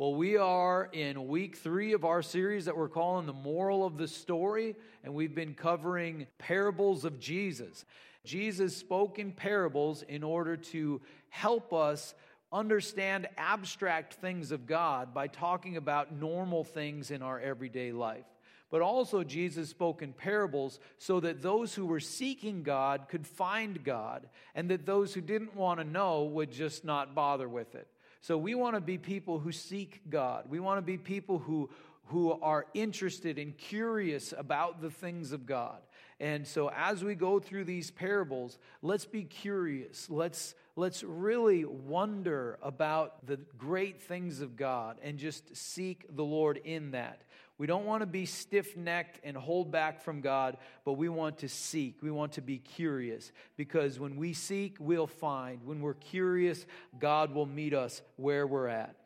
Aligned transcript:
Well, 0.00 0.14
we 0.14 0.38
are 0.38 0.88
in 0.94 1.28
week 1.28 1.56
three 1.56 1.92
of 1.92 2.06
our 2.06 2.22
series 2.22 2.64
that 2.64 2.74
we're 2.78 2.88
calling 2.88 3.26
The 3.26 3.34
Moral 3.34 3.84
of 3.84 3.98
the 3.98 4.08
Story, 4.08 4.74
and 5.04 5.12
we've 5.12 5.34
been 5.34 5.52
covering 5.52 6.26
parables 6.38 7.04
of 7.04 7.20
Jesus. 7.20 7.84
Jesus 8.24 8.74
spoke 8.74 9.18
in 9.18 9.30
parables 9.30 10.02
in 10.02 10.22
order 10.22 10.56
to 10.56 11.02
help 11.28 11.74
us 11.74 12.14
understand 12.50 13.28
abstract 13.36 14.14
things 14.14 14.52
of 14.52 14.66
God 14.66 15.12
by 15.12 15.26
talking 15.26 15.76
about 15.76 16.14
normal 16.14 16.64
things 16.64 17.10
in 17.10 17.20
our 17.20 17.38
everyday 17.38 17.92
life. 17.92 18.24
But 18.70 18.80
also, 18.80 19.22
Jesus 19.22 19.68
spoke 19.68 20.00
in 20.00 20.14
parables 20.14 20.80
so 20.96 21.20
that 21.20 21.42
those 21.42 21.74
who 21.74 21.84
were 21.84 22.00
seeking 22.00 22.62
God 22.62 23.08
could 23.10 23.26
find 23.26 23.84
God, 23.84 24.30
and 24.54 24.70
that 24.70 24.86
those 24.86 25.12
who 25.12 25.20
didn't 25.20 25.56
want 25.56 25.78
to 25.78 25.84
know 25.84 26.24
would 26.24 26.50
just 26.50 26.86
not 26.86 27.14
bother 27.14 27.50
with 27.50 27.74
it. 27.74 27.86
So 28.20 28.36
we 28.36 28.54
want 28.54 28.74
to 28.74 28.80
be 28.80 28.98
people 28.98 29.38
who 29.38 29.52
seek 29.52 30.02
God. 30.08 30.44
We 30.48 30.60
want 30.60 30.78
to 30.78 30.82
be 30.82 30.98
people 30.98 31.38
who, 31.38 31.70
who 32.06 32.32
are 32.32 32.66
interested 32.74 33.38
and 33.38 33.56
curious 33.56 34.34
about 34.36 34.82
the 34.82 34.90
things 34.90 35.32
of 35.32 35.46
God. 35.46 35.78
And 36.20 36.46
so 36.46 36.70
as 36.76 37.02
we 37.02 37.14
go 37.14 37.40
through 37.40 37.64
these 37.64 37.90
parables, 37.90 38.58
let's 38.82 39.06
be 39.06 39.24
curious. 39.24 40.10
Let's, 40.10 40.54
let's 40.76 41.02
really 41.02 41.64
wonder 41.64 42.58
about 42.62 43.26
the 43.26 43.38
great 43.56 44.02
things 44.02 44.42
of 44.42 44.54
God 44.54 44.98
and 45.02 45.18
just 45.18 45.56
seek 45.56 46.04
the 46.14 46.24
Lord 46.24 46.58
in 46.62 46.90
that. 46.90 47.22
We 47.60 47.66
don't 47.66 47.84
want 47.84 48.00
to 48.00 48.06
be 48.06 48.24
stiff 48.24 48.74
necked 48.74 49.20
and 49.22 49.36
hold 49.36 49.70
back 49.70 50.00
from 50.00 50.22
God, 50.22 50.56
but 50.86 50.94
we 50.94 51.10
want 51.10 51.36
to 51.40 51.48
seek. 51.50 52.00
We 52.00 52.10
want 52.10 52.32
to 52.32 52.40
be 52.40 52.56
curious 52.56 53.32
because 53.58 54.00
when 54.00 54.16
we 54.16 54.32
seek, 54.32 54.78
we'll 54.80 55.06
find. 55.06 55.66
When 55.66 55.82
we're 55.82 55.92
curious, 55.92 56.64
God 56.98 57.34
will 57.34 57.44
meet 57.44 57.74
us 57.74 58.00
where 58.16 58.46
we're 58.46 58.68
at. 58.68 58.96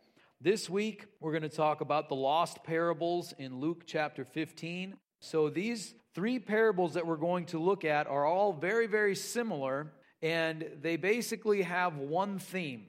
This 0.41 0.71
week, 0.71 1.07
we're 1.19 1.33
going 1.33 1.43
to 1.43 1.48
talk 1.48 1.81
about 1.81 2.09
the 2.09 2.15
lost 2.15 2.62
parables 2.62 3.35
in 3.39 3.59
Luke 3.59 3.83
chapter 3.87 4.25
15. 4.25 4.95
So, 5.19 5.50
these 5.50 5.97
three 6.15 6.39
parables 6.39 6.95
that 6.95 7.05
we're 7.05 7.17
going 7.17 7.47
to 7.47 7.59
look 7.59 7.84
at 7.84 8.06
are 8.06 8.25
all 8.25 8.53
very, 8.53 8.87
very 8.87 9.17
similar, 9.17 9.91
and 10.23 10.65
they 10.81 10.95
basically 10.95 11.62
have 11.62 11.97
one 11.97 12.39
theme, 12.39 12.87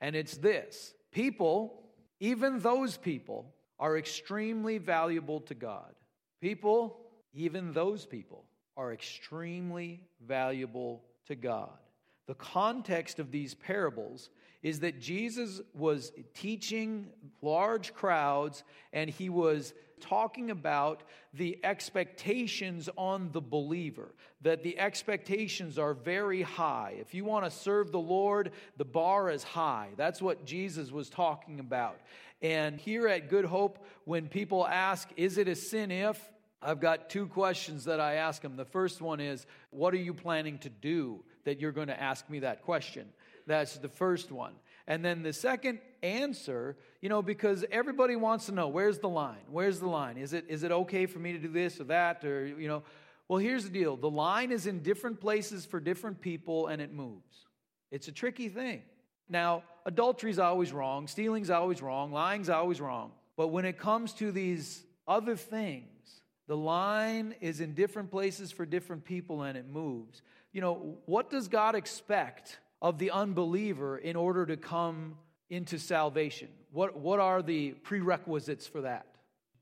and 0.00 0.14
it's 0.14 0.36
this 0.36 0.94
people, 1.10 1.90
even 2.20 2.60
those 2.60 2.96
people, 2.96 3.52
are 3.78 3.96
extremely 3.98 4.78
valuable 4.78 5.40
to 5.40 5.54
God. 5.54 5.94
People, 6.40 6.98
even 7.32 7.72
those 7.72 8.06
people, 8.06 8.44
are 8.76 8.92
extremely 8.92 10.00
valuable 10.26 11.02
to 11.26 11.34
God. 11.34 11.78
The 12.26 12.34
context 12.34 13.18
of 13.18 13.30
these 13.30 13.54
parables 13.54 14.30
is 14.62 14.80
that 14.80 15.00
Jesus 15.00 15.60
was 15.74 16.12
teaching 16.34 17.08
large 17.42 17.94
crowds 17.94 18.64
and 18.92 19.08
he 19.08 19.28
was 19.28 19.72
talking 20.00 20.50
about 20.50 21.02
the 21.34 21.58
expectations 21.64 22.88
on 22.96 23.30
the 23.32 23.40
believer, 23.40 24.14
that 24.42 24.62
the 24.62 24.78
expectations 24.78 25.78
are 25.78 25.94
very 25.94 26.42
high. 26.42 26.94
If 27.00 27.14
you 27.14 27.24
want 27.24 27.44
to 27.44 27.50
serve 27.50 27.90
the 27.90 27.98
Lord, 27.98 28.52
the 28.76 28.84
bar 28.84 29.30
is 29.30 29.42
high. 29.42 29.88
That's 29.96 30.22
what 30.22 30.44
Jesus 30.44 30.90
was 30.90 31.08
talking 31.08 31.60
about. 31.60 31.98
And 32.40 32.78
here 32.78 33.08
at 33.08 33.28
Good 33.28 33.44
Hope, 33.44 33.84
when 34.04 34.28
people 34.28 34.66
ask, 34.66 35.08
is 35.16 35.38
it 35.38 35.48
a 35.48 35.54
sin 35.54 35.90
if? 35.90 36.20
I've 36.60 36.80
got 36.80 37.08
two 37.08 37.26
questions 37.26 37.84
that 37.84 38.00
I 38.00 38.14
ask 38.14 38.42
them. 38.42 38.56
The 38.56 38.64
first 38.64 39.00
one 39.00 39.20
is, 39.20 39.46
what 39.70 39.94
are 39.94 39.98
you 39.98 40.12
planning 40.12 40.58
to 40.58 40.68
do 40.68 41.24
that 41.44 41.60
you're 41.60 41.72
going 41.72 41.88
to 41.88 42.00
ask 42.00 42.28
me 42.28 42.40
that 42.40 42.62
question? 42.62 43.08
That's 43.46 43.78
the 43.78 43.88
first 43.88 44.32
one. 44.32 44.54
And 44.86 45.04
then 45.04 45.22
the 45.22 45.32
second 45.32 45.80
answer, 46.02 46.76
you 47.00 47.08
know, 47.08 47.22
because 47.22 47.64
everybody 47.70 48.16
wants 48.16 48.46
to 48.46 48.52
know 48.52 48.68
where's 48.68 48.98
the 48.98 49.08
line? 49.08 49.44
Where's 49.50 49.78
the 49.80 49.88
line? 49.88 50.16
Is 50.16 50.32
it, 50.32 50.46
is 50.48 50.62
it 50.62 50.72
okay 50.72 51.06
for 51.06 51.18
me 51.18 51.32
to 51.32 51.38
do 51.38 51.48
this 51.48 51.80
or 51.80 51.84
that? 51.84 52.24
Or, 52.24 52.46
you 52.46 52.68
know, 52.68 52.82
well, 53.28 53.38
here's 53.38 53.64
the 53.64 53.70
deal 53.70 53.96
the 53.96 54.10
line 54.10 54.50
is 54.50 54.66
in 54.66 54.82
different 54.82 55.20
places 55.20 55.66
for 55.66 55.80
different 55.80 56.20
people 56.20 56.68
and 56.68 56.80
it 56.80 56.92
moves. 56.92 57.46
It's 57.90 58.08
a 58.08 58.12
tricky 58.12 58.48
thing. 58.48 58.82
Now, 59.28 59.62
adultery's 59.84 60.38
always 60.38 60.72
wrong, 60.72 61.06
stealing's 61.06 61.50
always 61.50 61.82
wrong, 61.82 62.12
lying's 62.12 62.48
always 62.48 62.80
wrong. 62.80 63.12
But 63.36 63.48
when 63.48 63.64
it 63.64 63.78
comes 63.78 64.12
to 64.14 64.32
these 64.32 64.82
other 65.06 65.36
things, 65.36 66.22
the 66.46 66.56
line 66.56 67.34
is 67.40 67.60
in 67.60 67.74
different 67.74 68.10
places 68.10 68.50
for 68.50 68.64
different 68.64 69.04
people 69.04 69.42
and 69.42 69.56
it 69.56 69.68
moves. 69.68 70.22
You 70.52 70.62
know, 70.62 70.98
what 71.04 71.30
does 71.30 71.46
God 71.46 71.74
expect 71.74 72.58
of 72.80 72.98
the 72.98 73.10
unbeliever 73.10 73.98
in 73.98 74.16
order 74.16 74.46
to 74.46 74.56
come 74.56 75.16
into 75.50 75.78
salvation? 75.78 76.48
What, 76.72 76.98
what 76.98 77.20
are 77.20 77.42
the 77.42 77.72
prerequisites 77.72 78.66
for 78.66 78.82
that? 78.82 79.06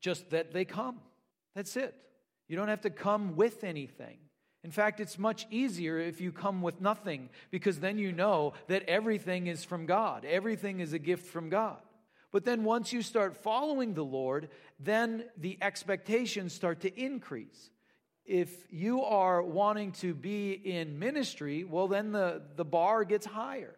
Just 0.01 0.31
that 0.31 0.53
they 0.53 0.65
come. 0.65 1.01
That's 1.55 1.77
it. 1.77 1.95
You 2.49 2.57
don't 2.57 2.69
have 2.69 2.83
to 2.83 2.91
come 2.91 3.35
with 3.35 3.65
anything. 3.65 4.19
In 4.67 4.73
fact, 4.73 4.99
it's 4.99 5.17
much 5.17 5.47
easier 5.49 5.97
if 5.97 6.21
you 6.21 6.33
come 6.33 6.61
with 6.61 6.81
nothing 6.81 7.29
because 7.53 7.79
then 7.79 7.99
you 7.99 8.11
know 8.11 8.53
that 8.67 8.83
everything 8.89 9.47
is 9.47 9.63
from 9.63 9.87
God. 9.87 10.25
Everything 10.25 10.81
is 10.81 10.93
a 10.93 10.99
gift 10.99 11.29
from 11.29 11.51
God. 11.51 11.79
But 12.33 12.45
then 12.45 12.65
once 12.65 12.93
you 12.93 13.01
start 13.01 13.37
following 13.45 13.95
the 13.95 14.05
Lord, 14.05 14.49
then 14.81 15.27
the 15.37 15.57
expectations 15.63 16.53
start 16.53 16.81
to 16.81 16.93
increase. 17.01 17.71
If 18.25 18.51
you 18.73 19.05
are 19.05 19.41
wanting 19.41 19.93
to 20.01 20.15
be 20.15 20.51
in 20.51 20.99
ministry, 20.99 21.63
well, 21.63 21.87
then 21.87 22.11
the, 22.11 22.43
the 22.57 22.65
bar 22.65 23.05
gets 23.05 23.25
higher. 23.25 23.76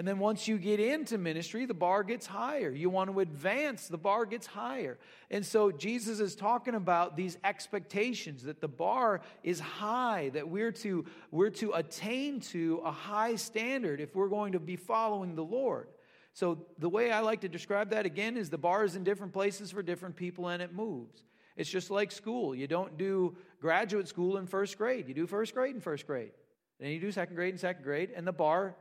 And 0.00 0.08
then 0.08 0.18
once 0.18 0.48
you 0.48 0.56
get 0.56 0.80
into 0.80 1.18
ministry, 1.18 1.66
the 1.66 1.74
bar 1.74 2.02
gets 2.02 2.24
higher. 2.24 2.70
You 2.70 2.88
want 2.88 3.12
to 3.12 3.20
advance, 3.20 3.86
the 3.86 3.98
bar 3.98 4.24
gets 4.24 4.46
higher. 4.46 4.96
And 5.30 5.44
so 5.44 5.70
Jesus 5.70 6.20
is 6.20 6.34
talking 6.34 6.74
about 6.74 7.18
these 7.18 7.36
expectations 7.44 8.44
that 8.44 8.62
the 8.62 8.66
bar 8.66 9.20
is 9.42 9.60
high, 9.60 10.30
that 10.32 10.48
we're 10.48 10.72
to, 10.72 11.04
we're 11.30 11.50
to 11.50 11.72
attain 11.72 12.40
to 12.40 12.80
a 12.82 12.90
high 12.90 13.36
standard 13.36 14.00
if 14.00 14.14
we're 14.14 14.30
going 14.30 14.52
to 14.52 14.58
be 14.58 14.74
following 14.74 15.34
the 15.34 15.44
Lord. 15.44 15.88
So 16.32 16.64
the 16.78 16.88
way 16.88 17.12
I 17.12 17.20
like 17.20 17.42
to 17.42 17.48
describe 17.50 17.90
that 17.90 18.06
again 18.06 18.38
is 18.38 18.48
the 18.48 18.56
bar 18.56 18.84
is 18.84 18.96
in 18.96 19.04
different 19.04 19.34
places 19.34 19.70
for 19.70 19.82
different 19.82 20.16
people 20.16 20.48
and 20.48 20.62
it 20.62 20.72
moves. 20.72 21.24
It's 21.58 21.68
just 21.68 21.90
like 21.90 22.10
school. 22.10 22.54
You 22.54 22.66
don't 22.66 22.96
do 22.96 23.36
graduate 23.60 24.08
school 24.08 24.38
in 24.38 24.46
first 24.46 24.78
grade. 24.78 25.08
You 25.08 25.12
do 25.12 25.26
first 25.26 25.52
grade 25.52 25.74
in 25.74 25.82
first 25.82 26.06
grade. 26.06 26.32
Then 26.78 26.88
you 26.88 27.00
do 27.00 27.12
second 27.12 27.36
grade 27.36 27.52
in 27.52 27.58
second 27.58 27.82
grade, 27.82 28.12
and 28.16 28.26
the 28.26 28.32
bar 28.32 28.74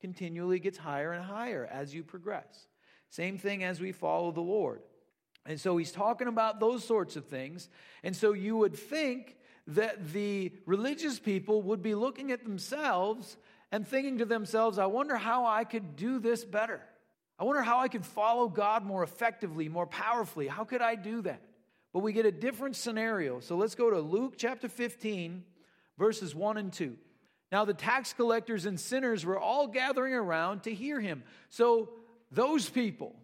continually 0.00 0.58
gets 0.58 0.78
higher 0.78 1.12
and 1.12 1.24
higher 1.24 1.68
as 1.70 1.94
you 1.94 2.02
progress. 2.02 2.66
Same 3.10 3.38
thing 3.38 3.64
as 3.64 3.80
we 3.80 3.92
follow 3.92 4.32
the 4.32 4.40
Lord. 4.40 4.82
And 5.46 5.60
so 5.60 5.76
he's 5.76 5.92
talking 5.92 6.28
about 6.28 6.60
those 6.60 6.84
sorts 6.84 7.16
of 7.16 7.26
things. 7.26 7.68
And 8.02 8.14
so 8.14 8.32
you 8.32 8.56
would 8.56 8.76
think 8.76 9.36
that 9.68 10.12
the 10.12 10.52
religious 10.66 11.18
people 11.18 11.62
would 11.62 11.82
be 11.82 11.94
looking 11.94 12.30
at 12.32 12.44
themselves 12.44 13.36
and 13.72 13.86
thinking 13.86 14.18
to 14.18 14.24
themselves, 14.24 14.78
I 14.78 14.86
wonder 14.86 15.16
how 15.16 15.46
I 15.46 15.64
could 15.64 15.96
do 15.96 16.18
this 16.18 16.44
better. 16.44 16.80
I 17.38 17.44
wonder 17.44 17.62
how 17.62 17.80
I 17.80 17.88
could 17.88 18.04
follow 18.04 18.48
God 18.48 18.84
more 18.84 19.02
effectively, 19.02 19.68
more 19.68 19.86
powerfully. 19.86 20.46
How 20.46 20.64
could 20.64 20.82
I 20.82 20.94
do 20.94 21.22
that? 21.22 21.40
But 21.92 22.00
we 22.00 22.12
get 22.12 22.26
a 22.26 22.32
different 22.32 22.76
scenario. 22.76 23.40
So 23.40 23.56
let's 23.56 23.74
go 23.74 23.90
to 23.90 23.98
Luke 23.98 24.34
chapter 24.36 24.68
15, 24.68 25.42
verses 25.98 26.34
1 26.34 26.56
and 26.58 26.72
2. 26.72 26.96
Now 27.52 27.64
the 27.64 27.74
tax 27.74 28.12
collectors 28.12 28.66
and 28.66 28.78
sinners 28.78 29.24
were 29.24 29.38
all 29.38 29.66
gathering 29.66 30.14
around 30.14 30.64
to 30.64 30.74
hear 30.74 31.00
him. 31.00 31.22
So 31.48 31.90
those 32.30 32.68
people 32.68 33.14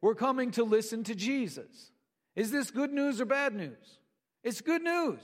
were 0.00 0.14
coming 0.14 0.50
to 0.52 0.64
listen 0.64 1.04
to 1.04 1.14
Jesus. 1.14 1.90
Is 2.36 2.50
this 2.50 2.70
good 2.70 2.92
news 2.92 3.20
or 3.20 3.24
bad 3.24 3.54
news? 3.54 3.98
It's 4.42 4.60
good 4.60 4.82
news. 4.82 5.20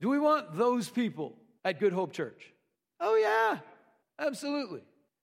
Do 0.00 0.08
we 0.08 0.18
want 0.18 0.56
those 0.56 0.88
people 0.88 1.34
at 1.64 1.80
Good 1.80 1.92
Hope 1.92 2.12
Church? 2.12 2.52
Oh, 3.00 3.16
yeah, 3.16 3.58
absolutely. 4.18 4.82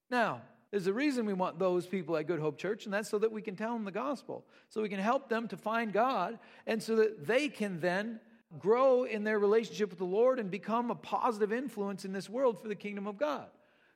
Now, 0.10 0.42
there's 0.72 0.88
a 0.88 0.94
reason 0.94 1.26
we 1.26 1.34
want 1.34 1.60
those 1.60 1.86
people 1.86 2.18
at 2.18 2.28
Good 2.28 2.40
Hope 2.40 2.58
Church, 2.58 2.86
and 2.86 2.94
that's 2.94 3.10
so 3.10 3.20
that 3.20 3.32
we 3.32 3.42
can 3.42 3.56
tell 3.56 3.74
them 3.74 3.86
the 3.86 3.92
gospel, 3.92 4.46
so 4.70 4.82
we 4.82 4.90
can 4.90 5.00
help 5.00 5.30
them 5.30 5.48
to 5.50 5.58
find 5.58 5.94
God, 5.94 6.40
and 6.68 6.82
so 6.82 6.96
that 6.98 7.26
they 7.26 7.48
can 7.48 7.80
then 7.80 8.20
grow 8.60 9.04
in 9.04 9.24
their 9.24 9.40
relationship 9.40 9.90
with 9.90 10.00
the 10.00 10.06
Lord 10.06 10.40
and 10.40 10.50
become 10.50 10.92
a 10.92 10.96
positive 10.96 11.52
influence 11.52 12.06
in 12.06 12.14
this 12.14 12.30
world 12.30 12.60
for 12.62 12.68
the 12.68 12.76
kingdom 12.76 13.08
of 13.08 13.18
God. 13.18 13.48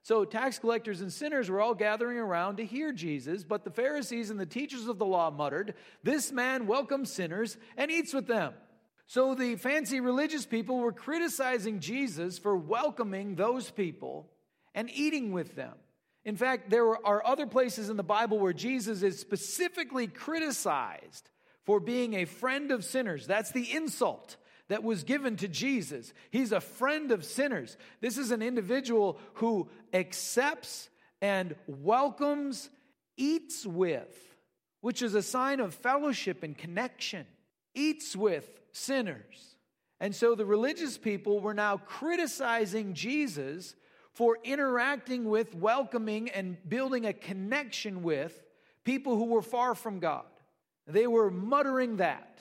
So, 0.01 0.23
tax 0.23 0.59
collectors 0.59 1.01
and 1.01 1.11
sinners 1.11 1.49
were 1.49 1.59
all 1.59 1.75
gathering 1.75 2.17
around 2.17 2.57
to 2.57 2.65
hear 2.65 2.93
Jesus, 2.93 3.43
but 3.43 3.63
the 3.63 3.69
Pharisees 3.69 4.29
and 4.29 4.39
the 4.39 4.45
teachers 4.45 4.87
of 4.87 4.97
the 4.97 5.05
law 5.05 5.29
muttered, 5.29 5.75
This 6.03 6.31
man 6.31 6.67
welcomes 6.67 7.11
sinners 7.11 7.57
and 7.77 7.91
eats 7.91 8.13
with 8.13 8.27
them. 8.27 8.53
So, 9.07 9.35
the 9.35 9.55
fancy 9.55 9.99
religious 9.99 10.45
people 10.45 10.77
were 10.77 10.93
criticizing 10.93 11.79
Jesus 11.79 12.37
for 12.37 12.55
welcoming 12.55 13.35
those 13.35 13.71
people 13.71 14.29
and 14.73 14.89
eating 14.89 15.31
with 15.31 15.55
them. 15.55 15.73
In 16.23 16.37
fact, 16.37 16.69
there 16.69 17.05
are 17.05 17.25
other 17.25 17.47
places 17.47 17.89
in 17.89 17.97
the 17.97 18.03
Bible 18.03 18.39
where 18.39 18.53
Jesus 18.53 19.03
is 19.03 19.19
specifically 19.19 20.07
criticized 20.07 21.29
for 21.65 21.79
being 21.79 22.13
a 22.13 22.25
friend 22.25 22.71
of 22.71 22.85
sinners. 22.85 23.27
That's 23.27 23.51
the 23.51 23.71
insult 23.71 24.37
that 24.69 24.83
was 24.83 25.03
given 25.03 25.35
to 25.37 25.47
Jesus. 25.47 26.13
He's 26.31 26.51
a 26.51 26.61
friend 26.61 27.11
of 27.11 27.25
sinners. 27.25 27.75
This 28.01 28.17
is 28.17 28.31
an 28.31 28.41
individual 28.41 29.19
who 29.35 29.69
accepts 29.93 30.89
and 31.21 31.55
welcomes, 31.67 32.69
eats 33.17 33.65
with, 33.65 34.15
which 34.81 35.01
is 35.01 35.15
a 35.15 35.21
sign 35.21 35.59
of 35.59 35.73
fellowship 35.73 36.43
and 36.43 36.57
connection, 36.57 37.25
eats 37.75 38.15
with 38.15 38.49
sinners. 38.71 39.57
And 39.99 40.15
so 40.15 40.35
the 40.35 40.45
religious 40.45 40.97
people 40.97 41.41
were 41.41 41.53
now 41.53 41.77
criticizing 41.77 42.93
Jesus 42.93 43.75
for 44.13 44.37
interacting 44.43 45.25
with, 45.25 45.55
welcoming, 45.55 46.29
and 46.29 46.57
building 46.67 47.05
a 47.05 47.13
connection 47.13 48.01
with 48.03 48.41
people 48.83 49.17
who 49.17 49.25
were 49.25 49.41
far 49.41 49.75
from 49.75 49.99
God. 49.99 50.25
They 50.87 51.07
were 51.07 51.29
muttering 51.29 51.97
that. 51.97 52.39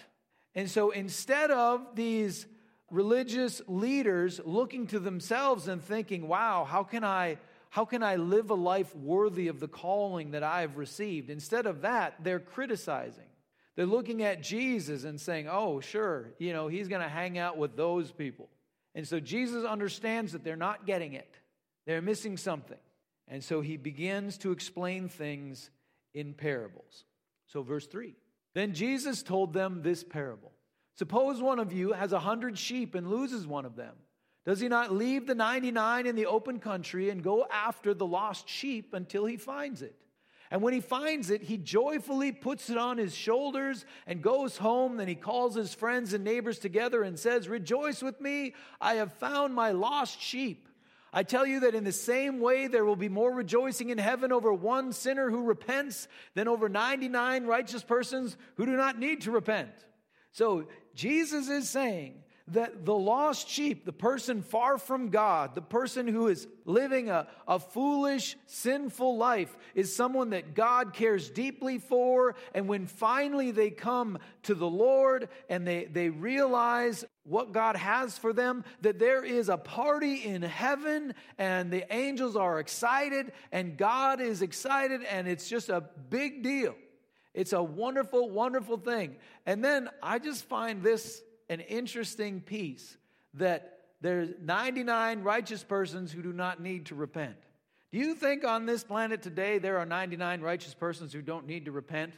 And 0.58 0.69
so 0.69 0.90
instead 0.90 1.52
of 1.52 1.94
these 1.94 2.44
religious 2.90 3.62
leaders 3.69 4.40
looking 4.44 4.88
to 4.88 4.99
themselves 4.99 5.69
and 5.69 5.81
thinking, 5.81 6.26
wow, 6.26 6.64
how 6.64 6.82
can 6.82 7.05
I 7.05 7.38
how 7.70 7.84
can 7.84 8.02
I 8.02 8.16
live 8.16 8.50
a 8.50 8.55
life 8.55 8.93
worthy 8.96 9.46
of 9.46 9.60
the 9.60 9.69
calling 9.69 10.32
that 10.32 10.43
I 10.43 10.62
have 10.62 10.76
received? 10.76 11.31
Instead 11.31 11.66
of 11.66 11.82
that, 11.82 12.14
they're 12.25 12.40
criticizing. 12.40 13.28
They're 13.76 13.87
looking 13.87 14.25
at 14.25 14.43
Jesus 14.43 15.05
and 15.05 15.20
saying, 15.20 15.46
oh, 15.49 15.78
sure, 15.78 16.32
you 16.40 16.52
know, 16.52 16.66
he's 16.66 16.88
going 16.88 17.02
to 17.02 17.08
hang 17.08 17.38
out 17.38 17.56
with 17.56 17.76
those 17.76 18.11
people. 18.11 18.49
And 18.96 19.06
so 19.06 19.20
Jesus 19.20 19.64
understands 19.64 20.32
that 20.32 20.43
they're 20.43 20.56
not 20.56 20.87
getting 20.87 21.12
it, 21.12 21.32
they're 21.87 22.02
missing 22.02 22.37
something. 22.37 22.81
And 23.28 23.44
so 23.44 23.61
he 23.61 23.76
begins 23.76 24.38
to 24.38 24.50
explain 24.50 25.08
things 25.08 25.70
in 26.14 26.34
parables. 26.34 27.04
So, 27.46 27.62
verse 27.62 27.87
3 27.87 28.16
Then 28.58 28.75
Jesus 28.75 29.22
told 29.22 29.52
them 29.52 29.82
this 29.82 30.02
parable 30.02 30.50
Suppose 30.96 31.40
one 31.40 31.60
of 31.60 31.72
you 31.72 31.93
has 31.93 32.12
a 32.12 32.19
hundred 32.19 32.58
sheep 32.58 32.96
and 32.96 33.08
loses 33.08 33.46
one 33.46 33.64
of 33.64 33.76
them. 33.76 33.94
Does 34.44 34.58
he 34.58 34.66
not 34.66 34.93
leave 34.93 35.28
the 35.28 35.37
99 35.37 36.08
in 36.08 36.16
the 36.16 36.26
open 36.26 36.58
country 36.58 37.10
and 37.10 37.22
go 37.22 37.46
after 37.52 37.94
the 37.94 38.05
lost 38.05 38.49
sheep 38.49 38.94
until 38.94 39.26
he 39.26 39.37
finds 39.37 39.81
it? 39.81 39.94
And 40.50 40.60
when 40.60 40.72
he 40.72 40.81
finds 40.81 41.31
it, 41.31 41.40
he 41.40 41.56
joyfully 41.56 42.32
puts 42.32 42.69
it 42.69 42.78
on 42.78 42.99
his 42.99 43.14
shoulders 43.14 43.84
and 44.08 44.22
goes 44.22 44.56
home. 44.56 44.96
Then 44.96 45.06
he 45.06 45.14
calls 45.14 45.54
his 45.54 45.72
friends 45.72 46.12
and 46.12 46.25
neighbors 46.25 46.58
together 46.58 47.04
and 47.04 47.16
says, 47.16 47.49
Rejoice 47.49 48.02
with 48.02 48.20
me, 48.20 48.56
I 48.81 48.94
have 48.94 49.12
found 49.12 49.54
my 49.54 49.70
lost 49.70 50.20
sheep. 50.20 50.68
I 51.12 51.22
tell 51.22 51.46
you 51.46 51.60
that 51.60 51.75
in 51.75 51.84
the 51.84 51.93
same 51.93 52.40
way, 52.40 52.66
there 52.66 52.84
will 52.84 52.96
be 52.96 53.08
more 53.08 53.32
rejoicing 53.32 53.90
in 53.90 53.99
heaven 53.99 54.32
over 54.32 54.52
one 54.52 54.93
sinner 54.93 55.31
who 55.31 55.43
repents 55.44 56.06
than 56.34 56.49
over 56.49 56.69
99 56.69 57.46
righteous 57.46 57.82
persons 57.82 58.37
who 58.56 58.66
do 58.66 58.76
not 58.76 58.99
need 58.99 59.22
to 59.22 59.31
repent. 59.31 59.72
So 60.32 60.69
Jesus 60.94 61.49
is 61.49 61.69
saying 61.70 62.22
that 62.53 62.85
the 62.85 62.95
lost 62.95 63.49
sheep, 63.49 63.85
the 63.85 63.93
person 63.93 64.43
far 64.43 64.79
from 64.79 65.11
God, 65.11 65.55
the 65.55 65.62
person 65.62 66.06
who 66.06 66.29
is 66.29 66.47
living 66.65 67.11
a, 67.11 67.27
a 67.47 67.59
foolish, 67.59 68.37
sinful 68.47 69.17
life, 69.17 69.56
is 69.75 69.95
someone 69.95 70.31
that 70.31 70.55
God 70.55 70.93
cares 70.93 71.31
deeply 71.31 71.79
for. 71.79 72.35
And 72.55 72.69
when 72.69 72.87
finally 72.87 73.50
they 73.50 73.71
come 73.71 74.19
to 74.45 74.55
the 74.55 74.69
Lord 74.69 75.29
and 75.49 75.67
they, 75.67 75.85
they 75.85 76.11
realize 76.11 77.05
what 77.25 77.53
God 77.53 77.77
has 77.77 78.17
for 78.17 78.33
them, 78.33 78.65
that 78.81 78.99
there 78.99 79.25
is 79.25 79.49
a 79.49 79.59
party 79.59 80.25
in 80.25 80.43
heaven 80.43 81.15
and 81.37 81.71
the 81.71 81.93
angels 81.93 82.37
are 82.37 82.59
excited 82.59 83.33
and 83.53 83.77
God 83.77 84.21
is 84.21 84.41
excited 84.43 85.03
and 85.05 85.29
it's 85.29 85.49
just 85.49 85.69
a 85.69 85.85
big 86.09 86.43
deal. 86.43 86.75
It's 87.35 87.53
a 87.53 87.62
wonderful, 87.62 88.31
wonderful 88.31 88.79
thing. 88.79 89.17
And 89.47 89.62
then 89.62 89.91
I 90.03 90.19
just 90.19 90.45
find 90.47 90.83
this 90.83 91.23
an 91.49 91.61
interesting 91.61 92.41
piece 92.41 92.97
that 93.35 93.79
there's 94.00 94.31
99 94.41 95.23
righteous 95.23 95.65
persons 95.65 96.12
who 96.12 96.23
do 96.23 96.33
not 96.33 96.61
need 96.61 96.87
to 96.87 96.95
repent. 96.95 97.37
Do 97.91 97.99
you 97.99 98.15
think 98.15 98.45
on 98.45 98.67
this 98.67 98.85
planet 98.85 99.23
today 99.23 99.59
there 99.59 99.79
are 99.79 99.87
99 99.87 100.41
righteous 100.41 100.75
persons 100.75 101.12
who 101.12 101.23
don't 101.23 101.47
need 101.47 101.65
to 101.65 101.73
repent? 101.73 102.12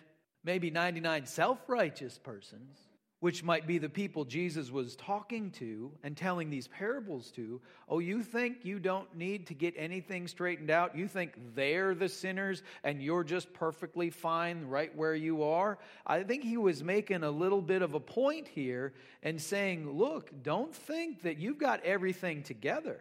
Maybe 0.45 0.71
99 0.71 1.27
self 1.27 1.59
righteous 1.69 2.19
persons 2.19 2.77
which 3.21 3.45
might 3.45 3.67
be 3.67 3.77
the 3.77 3.89
people 3.89 4.25
Jesus 4.25 4.71
was 4.71 4.97
talking 4.97 5.51
to 5.53 5.93
and 6.03 6.17
telling 6.17 6.49
these 6.49 6.69
parables 6.69 7.31
to, 7.33 7.61
oh, 7.89 7.99
you 7.99 8.23
think 8.23 8.65
you 8.65 8.79
don't 8.79 9.15
need 9.15 9.47
to 9.49 9.55
get 9.55 9.75
anything 9.77 10.27
straightened 10.27 10.71
out? 10.71 10.97
You 10.97 11.07
think 11.07 11.35
they're 11.55 11.95
the 11.95 12.09
sinners 12.09 12.63
and 12.83 13.03
you're 13.03 13.23
just 13.23 13.53
perfectly 13.53 14.09
fine 14.09 14.67
right 14.67 14.95
where 14.97 15.15
you 15.15 15.43
are? 15.43 15.79
I 16.07 16.23
think 16.23 16.45
he 16.45 16.57
was 16.57 16.83
making 16.83 17.23
a 17.23 17.31
little 17.31 17.61
bit 17.61 17.83
of 17.83 17.93
a 17.93 18.01
point 18.01 18.49
here 18.49 18.95
and 19.23 19.41
saying, 19.41 19.91
look, 19.91 20.31
don't 20.43 20.75
think 20.75 21.23
that 21.23 21.39
you've 21.39 21.59
got 21.59 21.85
everything 21.85 22.43
together 22.43 23.01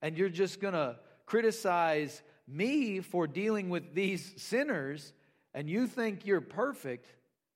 and 0.00 0.16
you're 0.16 0.28
just 0.28 0.60
going 0.60 0.74
to 0.74 0.96
criticize 1.26 2.22
me 2.46 3.00
for 3.00 3.26
dealing 3.26 3.68
with 3.68 3.94
these 3.94 4.32
sinners 4.36 5.12
and 5.54 5.68
you 5.68 5.88
think 5.88 6.24
you're 6.24 6.40
perfect. 6.40 7.08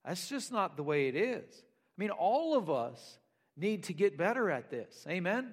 That's 0.05 0.29
just 0.29 0.51
not 0.51 0.77
the 0.77 0.83
way 0.83 1.07
it 1.07 1.15
is. 1.15 1.63
I 2.01 2.03
mean, 2.03 2.11
all 2.13 2.57
of 2.57 2.71
us 2.71 3.19
need 3.59 3.83
to 3.83 3.93
get 3.93 4.17
better 4.17 4.51
at 4.51 4.71
this. 4.71 5.05
Amen? 5.07 5.51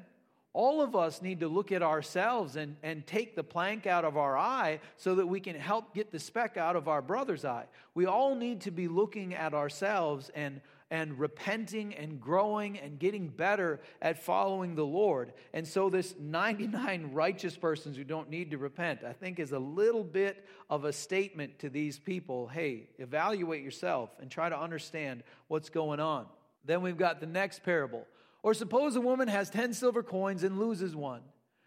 All 0.53 0.81
of 0.81 0.95
us 0.95 1.21
need 1.21 1.41
to 1.41 1.49
look 1.49 1.73
at 1.73 1.83
ourselves 1.83 2.55
and, 2.55 2.77
and 2.81 3.05
take 3.05 3.35
the 3.35 3.43
plank 3.43 3.85
out 3.85 4.05
of 4.05 4.15
our 4.15 4.37
eye 4.37 4.79
so 4.95 5.15
that 5.15 5.27
we 5.27 5.41
can 5.41 5.57
help 5.57 5.93
get 5.93 6.09
the 6.09 6.19
speck 6.19 6.55
out 6.55 6.77
of 6.77 6.87
our 6.87 7.01
brother's 7.01 7.43
eye. 7.43 7.65
We 7.95 8.05
all 8.05 8.33
need 8.33 8.61
to 8.61 8.71
be 8.71 8.87
looking 8.87 9.33
at 9.33 9.53
ourselves 9.53 10.31
and, 10.35 10.61
and 10.89 11.19
repenting 11.19 11.93
and 11.93 12.21
growing 12.21 12.79
and 12.79 12.97
getting 12.97 13.27
better 13.27 13.81
at 14.01 14.23
following 14.23 14.75
the 14.75 14.85
Lord. 14.85 15.33
And 15.53 15.67
so, 15.67 15.89
this 15.89 16.15
99 16.17 17.09
righteous 17.13 17.57
persons 17.57 17.97
who 17.97 18.05
don't 18.05 18.29
need 18.29 18.51
to 18.51 18.57
repent, 18.57 19.03
I 19.03 19.11
think, 19.11 19.39
is 19.39 19.51
a 19.51 19.59
little 19.59 20.05
bit 20.05 20.45
of 20.69 20.85
a 20.85 20.93
statement 20.93 21.59
to 21.59 21.69
these 21.69 21.99
people 21.99 22.47
hey, 22.47 22.87
evaluate 22.99 23.65
yourself 23.65 24.11
and 24.21 24.31
try 24.31 24.47
to 24.47 24.57
understand 24.57 25.23
what's 25.49 25.69
going 25.69 25.99
on. 25.99 26.25
Then 26.67 26.81
we've 26.81 26.97
got 26.97 27.19
the 27.19 27.25
next 27.25 27.63
parable. 27.63 28.05
Or 28.43 28.53
suppose 28.53 28.95
a 28.95 29.01
woman 29.01 29.27
has 29.27 29.49
10 29.49 29.73
silver 29.73 30.03
coins 30.03 30.43
and 30.43 30.59
loses 30.59 30.95
one. 30.95 31.21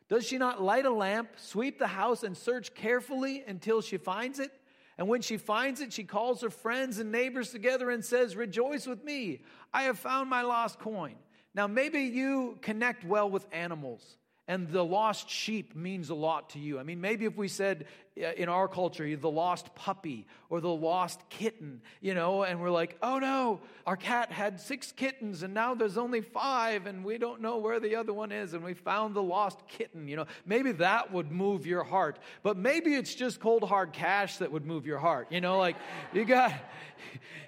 Does 0.09 0.27
she 0.27 0.39
not 0.39 0.63
light 0.63 0.87
a 0.87 0.91
lamp, 0.91 1.31
sweep 1.37 1.79
the 1.79 1.87
house, 1.87 2.23
and 2.23 2.37
search 2.37 2.75
carefully 2.75 3.43
until 3.47 3.81
she 3.81 3.97
finds 3.97 4.39
it? 4.39 4.53
And 4.99 5.09
when 5.09 5.23
she 5.23 5.37
finds 5.37 5.81
it, 5.81 5.93
she 5.93 6.05
calls 6.05 6.43
her 6.43 6.51
friends 6.51 6.99
and 6.99 7.11
neighbors 7.11 7.51
together 7.51 7.91
and 7.91 8.05
says, 8.05 8.37
Rejoice 8.37 8.87
with 8.87 9.03
me, 9.03 9.43
I 9.73 9.85
have 9.85 9.99
found 9.99 10.29
my 10.29 10.43
lost 10.43 10.79
coin. 10.79 11.15
Now, 11.55 11.67
maybe 11.67 12.03
you 12.03 12.59
connect 12.61 13.05
well 13.05 13.29
with 13.31 13.47
animals 13.51 14.19
and 14.51 14.69
the 14.69 14.85
lost 14.85 15.31
sheep 15.31 15.77
means 15.77 16.11
a 16.11 16.15
lot 16.15 16.51
to 16.51 16.59
you. 16.59 16.81
I 16.81 16.83
mean, 16.83 17.01
maybe 17.01 17.25
if 17.25 17.37
we 17.37 17.47
said 17.47 17.87
in 18.21 18.49
our 18.49 18.69
culture, 18.69 19.17
the 19.17 19.31
lost 19.31 19.75
puppy 19.75 20.27
or 20.49 20.61
the 20.61 20.69
lost 20.69 21.21
kitten, 21.31 21.81
you 22.01 22.15
know, 22.15 22.43
and 22.43 22.61
we're 22.61 22.71
like, 22.71 22.99
oh 23.03 23.19
no, 23.19 23.61
our 23.87 23.97
cat 23.97 24.31
had 24.33 24.61
six 24.61 24.93
kittens 24.93 25.43
and 25.43 25.55
now 25.55 25.75
there's 25.75 25.97
only 25.97 26.21
five 26.21 26.87
and 26.87 27.05
we 27.05 27.19
don't 27.19 27.41
know 27.41 27.59
where 27.59 27.81
the 27.81 27.97
other 27.97 28.13
one 28.13 28.33
is 28.33 28.53
and 28.53 28.63
we 28.63 28.75
found 28.75 29.15
the 29.15 29.23
lost 29.23 29.61
kitten, 29.69 30.09
you 30.09 30.17
know, 30.17 30.27
maybe 30.45 30.73
that 30.73 31.13
would 31.13 31.31
move 31.31 31.67
your 31.67 31.85
heart. 31.85 32.19
But 32.43 32.57
maybe 32.57 32.95
it's 32.95 33.15
just 33.15 33.41
cold 33.41 33.63
hard 33.65 33.93
cash 33.93 34.39
that 34.39 34.51
would 34.53 34.67
move 34.67 34.87
your 34.87 34.99
heart, 34.99 35.29
you 35.31 35.41
know, 35.41 35.59
like 35.59 35.77
you 36.13 36.25
got. 36.25 36.53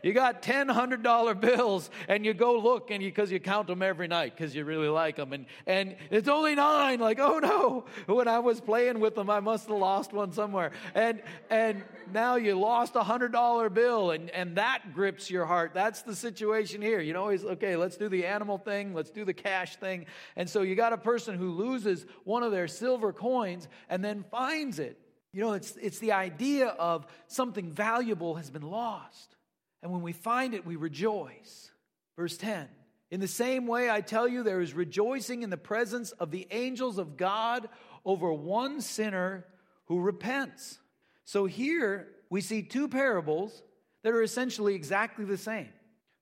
You 0.02 0.12
got 0.12 0.42
ten 0.42 0.68
hundred 0.68 1.02
dollar 1.02 1.34
bills, 1.34 1.90
and 2.08 2.24
you 2.24 2.34
go 2.34 2.58
look, 2.58 2.90
and 2.90 3.00
because 3.00 3.30
you, 3.30 3.36
you 3.36 3.40
count 3.40 3.68
them 3.68 3.82
every 3.82 4.08
night 4.08 4.34
because 4.36 4.54
you 4.54 4.64
really 4.64 4.88
like 4.88 5.16
them, 5.16 5.32
and 5.32 5.46
and 5.66 5.96
it's 6.10 6.28
only 6.28 6.54
nine. 6.54 6.98
Like, 6.98 7.20
oh 7.20 7.38
no! 7.38 7.84
When 8.12 8.28
I 8.28 8.40
was 8.40 8.60
playing 8.60 8.98
with 8.98 9.14
them, 9.14 9.30
I 9.30 9.40
must 9.40 9.68
have 9.68 9.78
lost 9.78 10.12
one 10.12 10.32
somewhere, 10.32 10.61
and 10.94 11.22
and 11.50 11.82
now 12.12 12.36
you 12.36 12.58
lost 12.58 12.94
a 12.96 13.02
hundred 13.02 13.32
dollar 13.32 13.68
bill, 13.68 14.10
and 14.12 14.30
and 14.30 14.56
that 14.56 14.94
grips 14.94 15.30
your 15.30 15.46
heart. 15.46 15.72
That's 15.74 16.02
the 16.02 16.14
situation 16.14 16.80
here. 16.82 17.00
You 17.00 17.12
know, 17.12 17.28
he's 17.28 17.44
okay. 17.44 17.76
Let's 17.76 17.96
do 17.96 18.08
the 18.08 18.26
animal 18.26 18.58
thing. 18.58 18.94
Let's 18.94 19.10
do 19.10 19.24
the 19.24 19.34
cash 19.34 19.76
thing. 19.76 20.06
And 20.36 20.48
so 20.48 20.62
you 20.62 20.74
got 20.74 20.92
a 20.92 20.98
person 20.98 21.36
who 21.36 21.50
loses 21.50 22.06
one 22.24 22.42
of 22.42 22.52
their 22.52 22.68
silver 22.68 23.12
coins 23.12 23.68
and 23.88 24.04
then 24.04 24.24
finds 24.30 24.78
it. 24.78 24.98
You 25.32 25.40
know, 25.40 25.52
it's, 25.54 25.76
it's 25.76 25.98
the 25.98 26.12
idea 26.12 26.68
of 26.68 27.06
something 27.26 27.72
valuable 27.72 28.34
has 28.34 28.50
been 28.50 28.68
lost. 28.70 29.36
And 29.82 29.90
when 29.90 30.02
we 30.02 30.12
find 30.12 30.54
it, 30.54 30.66
we 30.66 30.76
rejoice. 30.76 31.70
Verse 32.16 32.36
10 32.36 32.68
In 33.10 33.20
the 33.20 33.28
same 33.28 33.66
way, 33.66 33.90
I 33.90 34.02
tell 34.02 34.28
you, 34.28 34.42
there 34.42 34.60
is 34.60 34.74
rejoicing 34.74 35.42
in 35.42 35.50
the 35.50 35.56
presence 35.56 36.12
of 36.12 36.30
the 36.30 36.46
angels 36.50 36.98
of 36.98 37.16
God 37.16 37.68
over 38.04 38.32
one 38.32 38.80
sinner 38.80 39.44
who 39.92 40.00
repents. 40.00 40.78
So 41.24 41.44
here 41.44 42.08
we 42.30 42.40
see 42.40 42.62
two 42.62 42.88
parables 42.88 43.62
that 44.02 44.12
are 44.12 44.22
essentially 44.22 44.74
exactly 44.74 45.24
the 45.24 45.36
same. 45.36 45.68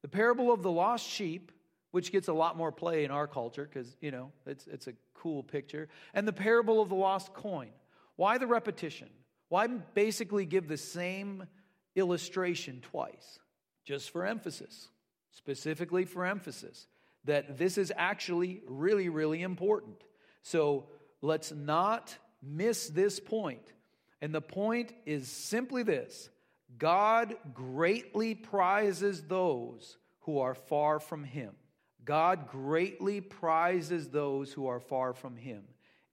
The 0.03 0.09
parable 0.09 0.53
of 0.53 0.63
the 0.63 0.71
lost 0.71 1.09
sheep, 1.09 1.53
which 1.93 2.11
gets 2.11 2.27
a 2.27 2.33
lot 2.33 2.57
more 2.57 2.73
play 2.73 3.05
in 3.05 3.11
our 3.11 3.27
culture 3.27 3.69
because, 3.71 3.97
you 4.01 4.11
know, 4.11 4.33
it's, 4.45 4.67
it's 4.67 4.87
a 4.87 4.95
cool 5.15 5.43
picture, 5.43 5.89
and 6.15 6.27
the 6.27 6.33
parable 6.33 6.81
of 6.81 6.89
the 6.89 6.95
lost 6.95 7.33
coin. 7.35 7.69
Why 8.17 8.39
the 8.39 8.47
repetition? 8.47 9.09
Why 9.49 9.67
basically 9.67 10.47
give 10.47 10.67
the 10.67 10.77
same 10.77 11.45
illustration 11.95 12.81
twice? 12.83 13.39
just 13.85 14.11
for 14.11 14.27
emphasis, 14.27 14.89
specifically 15.33 16.05
for 16.05 16.25
emphasis, 16.25 16.87
that 17.25 17.59
this 17.59 17.79
is 17.79 17.93
actually 17.97 18.63
really, 18.67 19.09
really 19.09 19.43
important. 19.43 19.97
So 20.43 20.87
let's 21.23 21.53
not 21.53 22.17
miss 22.43 22.89
this 22.89 23.21
point. 23.21 23.73
And 24.21 24.35
the 24.35 24.41
point 24.41 24.93
is 25.07 25.29
simply 25.29 25.83
this 25.83 26.31
God 26.79 27.35
greatly 27.55 28.35
prizes 28.35 29.23
those 29.23 29.97
who 30.21 30.39
are 30.39 30.55
far 30.55 31.01
from 31.01 31.25
him. 31.25 31.55
God 32.05 32.49
greatly 32.49 33.21
prizes 33.21 34.09
those 34.09 34.53
who 34.53 34.67
are 34.67 34.81
far 34.81 35.13
from 35.13 35.37
him. 35.37 35.65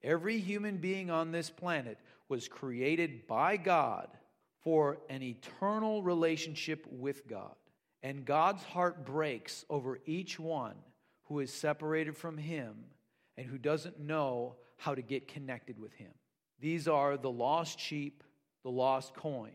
Every 0.02 0.38
human 0.38 0.76
being 0.78 1.10
on 1.10 1.32
this 1.32 1.50
planet 1.50 1.98
was 2.28 2.48
created 2.48 3.26
by 3.26 3.56
God 3.56 4.08
for 4.62 4.98
an 5.08 5.22
eternal 5.22 6.02
relationship 6.02 6.86
with 6.90 7.26
God. 7.26 7.54
And 8.02 8.24
God's 8.24 8.62
heart 8.62 9.04
breaks 9.04 9.64
over 9.68 9.98
each 10.06 10.38
one 10.38 10.76
who 11.24 11.40
is 11.40 11.52
separated 11.52 12.16
from 12.16 12.36
him 12.36 12.74
and 13.36 13.46
who 13.46 13.58
doesn't 13.58 13.98
know 13.98 14.56
how 14.76 14.94
to 14.94 15.02
get 15.02 15.28
connected 15.28 15.78
with 15.78 15.92
him. 15.94 16.12
These 16.60 16.88
are 16.88 17.16
the 17.16 17.30
lost 17.30 17.78
sheep, 17.78 18.22
the 18.62 18.70
lost 18.70 19.14
coin. 19.14 19.52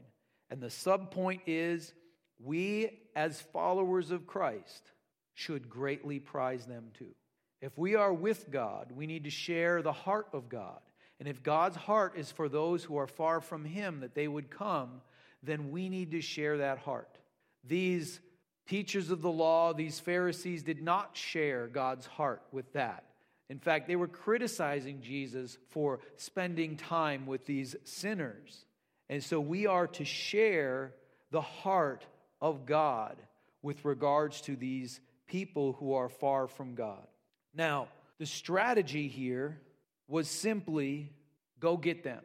And 0.50 0.62
the 0.62 0.67
subpoint 0.67 1.41
is 1.48 1.93
we, 2.39 3.00
as 3.15 3.41
followers 3.41 4.12
of 4.12 4.27
Christ, 4.27 4.91
should 5.33 5.69
greatly 5.69 6.19
prize 6.19 6.65
them 6.65 6.91
too. 6.98 7.15
If 7.62 7.77
we 7.77 7.95
are 7.95 8.13
with 8.13 8.51
God, 8.51 8.91
we 8.93 9.07
need 9.07 9.24
to 9.24 9.29
share 9.29 9.81
the 9.81 9.93
heart 9.93 10.27
of 10.33 10.50
God. 10.50 10.79
And 11.19 11.27
if 11.27 11.41
God's 11.41 11.77
heart 11.77 12.17
is 12.17 12.31
for 12.31 12.50
those 12.50 12.83
who 12.83 12.98
are 12.98 13.07
far 13.07 13.39
from 13.39 13.63
Him, 13.63 14.01
that 14.01 14.15
they 14.15 14.27
would 14.27 14.50
come, 14.50 15.01
then 15.41 15.72
we 15.72 15.89
need 15.89 16.12
to 16.12 16.22
share 16.22 16.57
that 16.57 16.79
heart. 16.79 17.17
These 17.63 18.19
teachers 18.67 19.10
of 19.10 19.22
the 19.22 19.31
law, 19.31 19.74
these 19.74 20.00
Pharisees, 20.00 20.63
did 20.63 20.81
not 20.81 21.15
share 21.15 21.67
God's 21.67 22.05
heart 22.05 22.41
with 22.51 22.72
that. 22.74 23.05
In 23.50 23.59
fact, 23.59 23.88
they 23.88 23.95
were 23.95 24.07
criticizing 24.07 25.01
Jesus 25.01 25.57
for 25.69 26.00
spending 26.15 26.77
time 26.77 27.25
with 27.25 27.45
these 27.45 27.75
sinners. 27.83 28.65
And 29.09 29.23
so 29.23 29.39
we 29.39 29.67
are 29.67 29.88
to 29.88 30.05
share 30.05 30.93
the 31.31 31.41
heart 31.41 32.05
of 32.41 32.65
God 32.65 33.17
with 33.62 33.85
regards 33.85 34.41
to 34.41 34.55
these 34.55 35.00
people 35.27 35.73
who 35.73 35.93
are 35.93 36.09
far 36.09 36.47
from 36.47 36.75
God. 36.75 37.05
Now, 37.53 37.88
the 38.19 38.25
strategy 38.25 39.07
here 39.07 39.59
was 40.07 40.29
simply 40.29 41.12
go 41.59 41.77
get 41.77 42.03
them. 42.03 42.23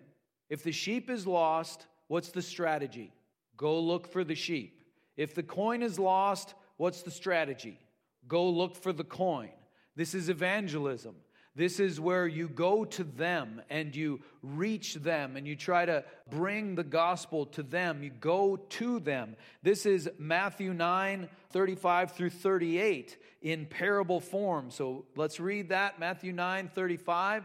If 0.48 0.62
the 0.62 0.72
sheep 0.72 1.10
is 1.10 1.26
lost, 1.26 1.86
what's 2.06 2.30
the 2.30 2.42
strategy? 2.42 3.12
Go 3.56 3.80
look 3.80 4.06
for 4.06 4.24
the 4.24 4.34
sheep. 4.34 4.82
If 5.16 5.34
the 5.34 5.42
coin 5.42 5.82
is 5.82 5.98
lost, 5.98 6.54
what's 6.76 7.02
the 7.02 7.10
strategy? 7.10 7.78
Go 8.26 8.48
look 8.48 8.76
for 8.76 8.92
the 8.92 9.04
coin. 9.04 9.50
This 9.98 10.14
is 10.14 10.28
evangelism. 10.28 11.16
This 11.56 11.80
is 11.80 11.98
where 11.98 12.28
you 12.28 12.48
go 12.48 12.84
to 12.84 13.02
them 13.02 13.60
and 13.68 13.96
you 13.96 14.20
reach 14.44 14.94
them 14.94 15.36
and 15.36 15.44
you 15.44 15.56
try 15.56 15.84
to 15.86 16.04
bring 16.30 16.76
the 16.76 16.84
gospel 16.84 17.46
to 17.46 17.64
them. 17.64 18.04
You 18.04 18.10
go 18.10 18.56
to 18.56 19.00
them. 19.00 19.34
This 19.64 19.86
is 19.86 20.08
Matthew 20.16 20.72
9, 20.72 21.28
35 21.50 22.12
through 22.12 22.30
38 22.30 23.18
in 23.42 23.66
parable 23.66 24.20
form. 24.20 24.70
So 24.70 25.04
let's 25.16 25.40
read 25.40 25.70
that. 25.70 25.98
Matthew 25.98 26.32
9, 26.32 26.70
35. 26.72 27.44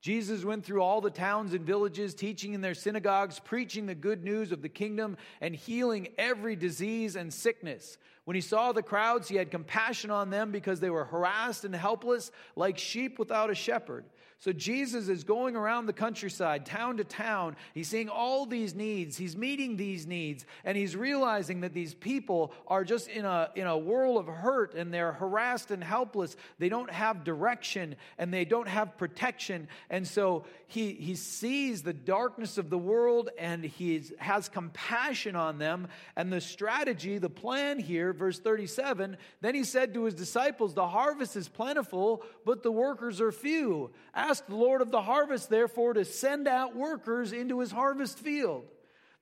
Jesus 0.00 0.44
went 0.44 0.64
through 0.64 0.82
all 0.82 1.00
the 1.00 1.10
towns 1.10 1.54
and 1.54 1.64
villages, 1.64 2.12
teaching 2.12 2.54
in 2.54 2.60
their 2.62 2.74
synagogues, 2.74 3.38
preaching 3.38 3.86
the 3.86 3.94
good 3.94 4.24
news 4.24 4.50
of 4.50 4.60
the 4.60 4.68
kingdom, 4.68 5.16
and 5.40 5.54
healing 5.54 6.08
every 6.18 6.56
disease 6.56 7.14
and 7.14 7.32
sickness. 7.32 7.96
When 8.24 8.36
he 8.36 8.40
saw 8.40 8.72
the 8.72 8.82
crowds, 8.82 9.28
he 9.28 9.36
had 9.36 9.50
compassion 9.50 10.10
on 10.10 10.30
them 10.30 10.52
because 10.52 10.78
they 10.78 10.90
were 10.90 11.04
harassed 11.04 11.64
and 11.64 11.74
helpless, 11.74 12.30
like 12.54 12.78
sheep 12.78 13.18
without 13.18 13.50
a 13.50 13.54
shepherd. 13.54 14.04
So 14.42 14.52
Jesus 14.52 15.08
is 15.08 15.22
going 15.22 15.54
around 15.54 15.86
the 15.86 15.92
countryside, 15.92 16.66
town 16.66 16.96
to 16.96 17.04
town. 17.04 17.54
He's 17.74 17.86
seeing 17.86 18.08
all 18.08 18.44
these 18.44 18.74
needs. 18.74 19.16
He's 19.16 19.36
meeting 19.36 19.76
these 19.76 20.04
needs. 20.04 20.44
And 20.64 20.76
he's 20.76 20.96
realizing 20.96 21.60
that 21.60 21.74
these 21.74 21.94
people 21.94 22.52
are 22.66 22.82
just 22.82 23.06
in 23.06 23.24
a, 23.24 23.50
in 23.54 23.68
a 23.68 23.78
whirl 23.78 24.18
of 24.18 24.26
hurt 24.26 24.74
and 24.74 24.92
they're 24.92 25.12
harassed 25.12 25.70
and 25.70 25.82
helpless. 25.82 26.34
They 26.58 26.68
don't 26.68 26.90
have 26.90 27.22
direction 27.22 27.94
and 28.18 28.34
they 28.34 28.44
don't 28.44 28.66
have 28.66 28.98
protection. 28.98 29.68
And 29.90 30.08
so 30.08 30.44
he, 30.66 30.94
he 30.94 31.14
sees 31.14 31.84
the 31.84 31.92
darkness 31.92 32.58
of 32.58 32.68
the 32.68 32.78
world 32.78 33.30
and 33.38 33.62
he 33.62 34.02
has 34.18 34.48
compassion 34.48 35.36
on 35.36 35.58
them. 35.58 35.86
And 36.16 36.32
the 36.32 36.40
strategy, 36.40 37.18
the 37.18 37.30
plan 37.30 37.78
here, 37.78 38.11
verse 38.12 38.38
37 38.38 39.16
then 39.40 39.54
he 39.54 39.64
said 39.64 39.94
to 39.94 40.04
his 40.04 40.14
disciples, 40.14 40.74
The 40.74 40.86
harvest 40.86 41.36
is 41.36 41.48
plentiful, 41.48 42.22
but 42.44 42.62
the 42.62 42.72
workers 42.72 43.20
are 43.20 43.32
few. 43.32 43.90
Ask 44.14 44.46
the 44.46 44.56
Lord 44.56 44.80
of 44.80 44.90
the 44.90 45.02
harvest, 45.02 45.50
therefore, 45.50 45.94
to 45.94 46.04
send 46.04 46.48
out 46.48 46.76
workers 46.76 47.32
into 47.32 47.60
his 47.60 47.72
harvest 47.72 48.18
field. 48.18 48.64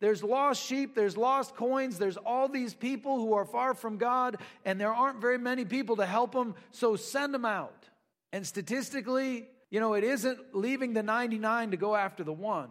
There's 0.01 0.25
lost 0.25 0.65
sheep, 0.65 0.95
there's 0.95 1.17
lost 1.17 1.55
coins, 1.55 1.99
there's 1.99 2.17
all 2.17 2.49
these 2.49 2.73
people 2.73 3.19
who 3.19 3.35
are 3.35 3.45
far 3.45 3.75
from 3.75 3.99
God, 3.99 4.39
and 4.65 4.81
there 4.81 4.93
aren't 4.93 5.21
very 5.21 5.39
many 5.39 5.65
people 5.65 5.97
to 5.97 6.07
help 6.07 6.33
them, 6.33 6.55
so 6.71 6.97
send 6.97 7.35
them 7.35 7.45
out. 7.45 7.89
And 8.33 8.47
statistically, 8.47 9.47
you 9.71 9.79
know, 9.79 9.95
it 9.95 10.05
isn't 10.05 10.55
leaving 10.55 10.95
the 10.95 11.03
99 11.03 11.73
to 11.73 11.77
go 11.77 11.95
after 11.95 12.25
the 12.25 12.33
one. 12.33 12.71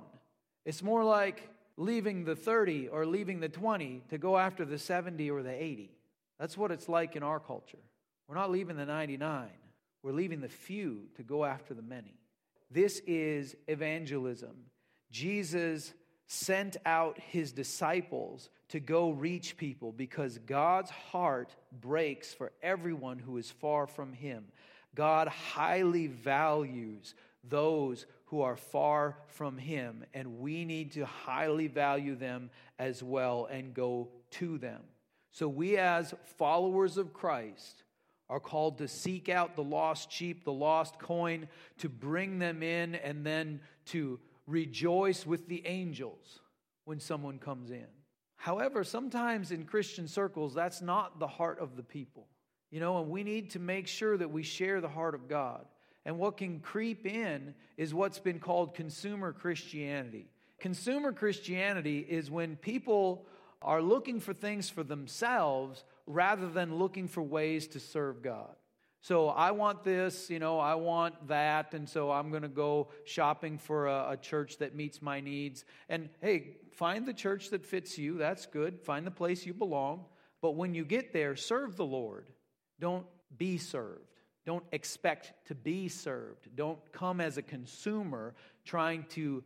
It's 0.65 0.81
more 0.81 1.03
like 1.03 1.49
leaving 1.77 2.25
the 2.25 2.35
30 2.35 2.89
or 2.89 3.05
leaving 3.05 3.39
the 3.39 3.49
20 3.49 4.03
to 4.09 4.17
go 4.17 4.38
after 4.38 4.65
the 4.65 4.77
70 4.77 5.29
or 5.29 5.43
the 5.43 5.51
80. 5.53 5.91
That's 6.39 6.58
what 6.58 6.72
it's 6.72 6.89
like 6.89 7.15
in 7.15 7.24
our 7.24 7.39
culture. 7.39 7.79
We're 8.27 8.36
not 8.36 8.51
leaving 8.51 8.77
the 8.77 8.86
99, 8.86 9.50
we're 10.03 10.12
leaving 10.12 10.41
the 10.41 10.50
few 10.50 11.08
to 11.15 11.24
go 11.24 11.43
after 11.43 11.74
the 11.74 11.81
many. 11.81 12.15
This 12.72 13.01
is 13.08 13.55
evangelism. 13.67 14.55
Jesus 15.12 15.93
sent 16.27 16.77
out 16.86 17.19
his 17.19 17.51
disciples 17.51 18.51
to 18.69 18.79
go 18.79 19.10
reach 19.10 19.58
people 19.58 19.91
because 19.91 20.38
God's 20.38 20.91
heart 20.91 21.55
breaks 21.81 22.31
for 22.34 22.51
everyone 22.62 23.17
who 23.17 23.38
is 23.38 23.50
far 23.50 23.88
from 23.88 24.13
him. 24.13 24.46
God 24.93 25.27
highly 25.27 26.05
values 26.05 27.15
those 27.43 28.05
who 28.25 28.41
are 28.41 28.58
far 28.58 29.17
from 29.27 29.58
him, 29.58 30.05
and 30.13 30.39
we 30.39 30.65
need 30.65 30.91
to 30.91 31.05
highly 31.05 31.67
value 31.67 32.15
them 32.15 32.51
as 32.77 33.01
well 33.01 33.48
and 33.50 33.74
go 33.74 34.10
to 34.31 34.60
them. 34.60 34.81
So, 35.31 35.48
we 35.48 35.77
as 35.77 36.13
followers 36.38 36.98
of 36.98 37.13
Christ 37.13 37.83
are 38.29 38.39
called 38.39 38.77
to 38.77 38.88
seek 38.88 39.29
out 39.29 39.55
the 39.55 39.63
lost 39.63 40.12
sheep, 40.12 40.43
the 40.43 40.53
lost 40.53 41.00
coin, 41.00 41.48
to 41.79 41.89
bring 41.89 42.39
them 42.39 42.62
in, 42.62 42.95
and 42.95 43.25
then 43.25 43.59
to 43.88 44.19
rejoice 44.48 45.25
with 45.25 45.48
the 45.48 45.65
angels 45.65 46.39
when 46.86 47.00
someone 47.00 47.39
comes 47.39 47.71
in. 47.71 47.88
However, 48.36 48.83
sometimes 48.83 49.51
in 49.51 49.65
Christian 49.65 50.07
circles, 50.07 50.53
that's 50.53 50.81
not 50.81 51.19
the 51.19 51.27
heart 51.27 51.59
of 51.59 51.75
the 51.75 51.83
people. 51.83 52.27
You 52.71 52.79
know, 52.79 53.01
and 53.01 53.09
we 53.09 53.24
need 53.24 53.51
to 53.51 53.59
make 53.59 53.88
sure 53.88 54.15
that 54.15 54.31
we 54.31 54.43
share 54.43 54.79
the 54.79 54.88
heart 54.88 55.15
of 55.15 55.27
God. 55.27 55.65
And 56.05 56.17
what 56.17 56.38
can 56.38 56.59
creep 56.59 57.05
in 57.05 57.53
is 57.77 57.93
what's 57.93 58.19
been 58.19 58.39
called 58.39 58.75
consumer 58.75 59.33
Christianity. 59.33 60.29
Consumer 60.59 61.12
Christianity 61.12 62.00
is 62.00 62.31
when 62.31 62.55
people 62.55 63.25
are 63.62 63.82
looking 63.82 64.20
for 64.20 64.34
things 64.34 64.70
for 64.70 64.84
themselves 64.84 65.84
rather 66.08 66.48
than 66.48 66.80
looking 66.80 67.08
for 67.08 67.22
ways 67.22 67.68
to 67.68 67.80
serve 67.80 68.22
God. 68.22 68.56
So 69.01 69.30
I 69.30 69.51
want 69.51 69.84
this, 69.84 70.30
you 70.30 70.39
know, 70.39 70.60
I 70.60 70.75
want 70.75 71.30
that, 71.30 71.74
and 71.74 71.88
so 71.88 72.12
I'm 72.12 72.32
going 72.32 72.42
to 72.42 72.50
go 72.50 72.89
shopping 73.06 73.58
for 73.58 73.88
a, 73.88 74.12
a, 74.12 74.18
church 74.18 74.58
that 74.58 74.75
meets 74.75 75.01
my 75.01 75.22
needs. 75.22 75.63
And 75.88 76.10
hey, 76.22 76.58
find 76.74 77.06
the 77.06 77.13
church 77.13 77.50
that 77.51 77.66
fits 77.66 77.98
you. 77.98 78.18
That's 78.18 78.46
good. 78.46 78.82
Find 78.82 79.08
the 79.08 79.12
place 79.12 79.46
you 79.46 79.54
belong. 79.54 80.04
But 80.42 80.56
when 80.56 80.74
you 80.74 80.84
get 80.84 81.13
there, 81.13 81.38
serve 81.38 81.78
the 81.78 81.86
Lord. 81.86 82.28
Don't 82.80 83.06
be 83.38 83.58
served. 83.58 84.04
Don't 84.46 84.66
expect 84.74 85.34
to 85.48 85.56
be 85.56 85.88
served. 85.88 86.50
Don't 86.56 86.80
come 86.92 87.22
as 87.22 87.38
a 87.38 87.42
consumer 87.42 88.34
trying 88.66 89.06
to 89.12 89.44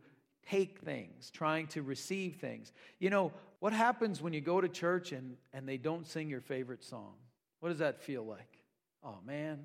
take 0.48 0.80
things, 0.80 1.30
trying 1.30 1.66
to 1.68 1.82
receive 1.82 2.36
things. 2.36 2.72
You 2.98 3.10
know, 3.10 3.32
what 3.64 3.72
happens 3.72 4.20
when 4.20 4.34
you 4.34 4.42
go 4.42 4.60
to 4.60 4.68
church 4.68 5.12
and, 5.12 5.38
and 5.54 5.66
they 5.66 5.78
don't 5.78 6.06
sing 6.06 6.28
your 6.28 6.42
favorite 6.42 6.84
song? 6.84 7.14
What 7.60 7.70
does 7.70 7.78
that 7.78 8.02
feel 8.02 8.22
like? 8.22 8.58
Oh 9.02 9.16
man, 9.24 9.60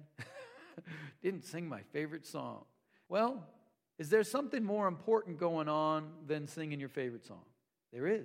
didn't 1.21 1.43
sing 1.43 1.67
my 1.67 1.81
favorite 1.91 2.25
song. 2.25 2.63
Well, 3.09 3.45
is 3.97 4.09
there 4.09 4.23
something 4.23 4.63
more 4.63 4.87
important 4.87 5.37
going 5.37 5.67
on 5.67 6.11
than 6.25 6.47
singing 6.47 6.79
your 6.79 6.87
favorite 6.87 7.25
song? 7.25 7.43
There 7.91 8.07
is. 8.07 8.23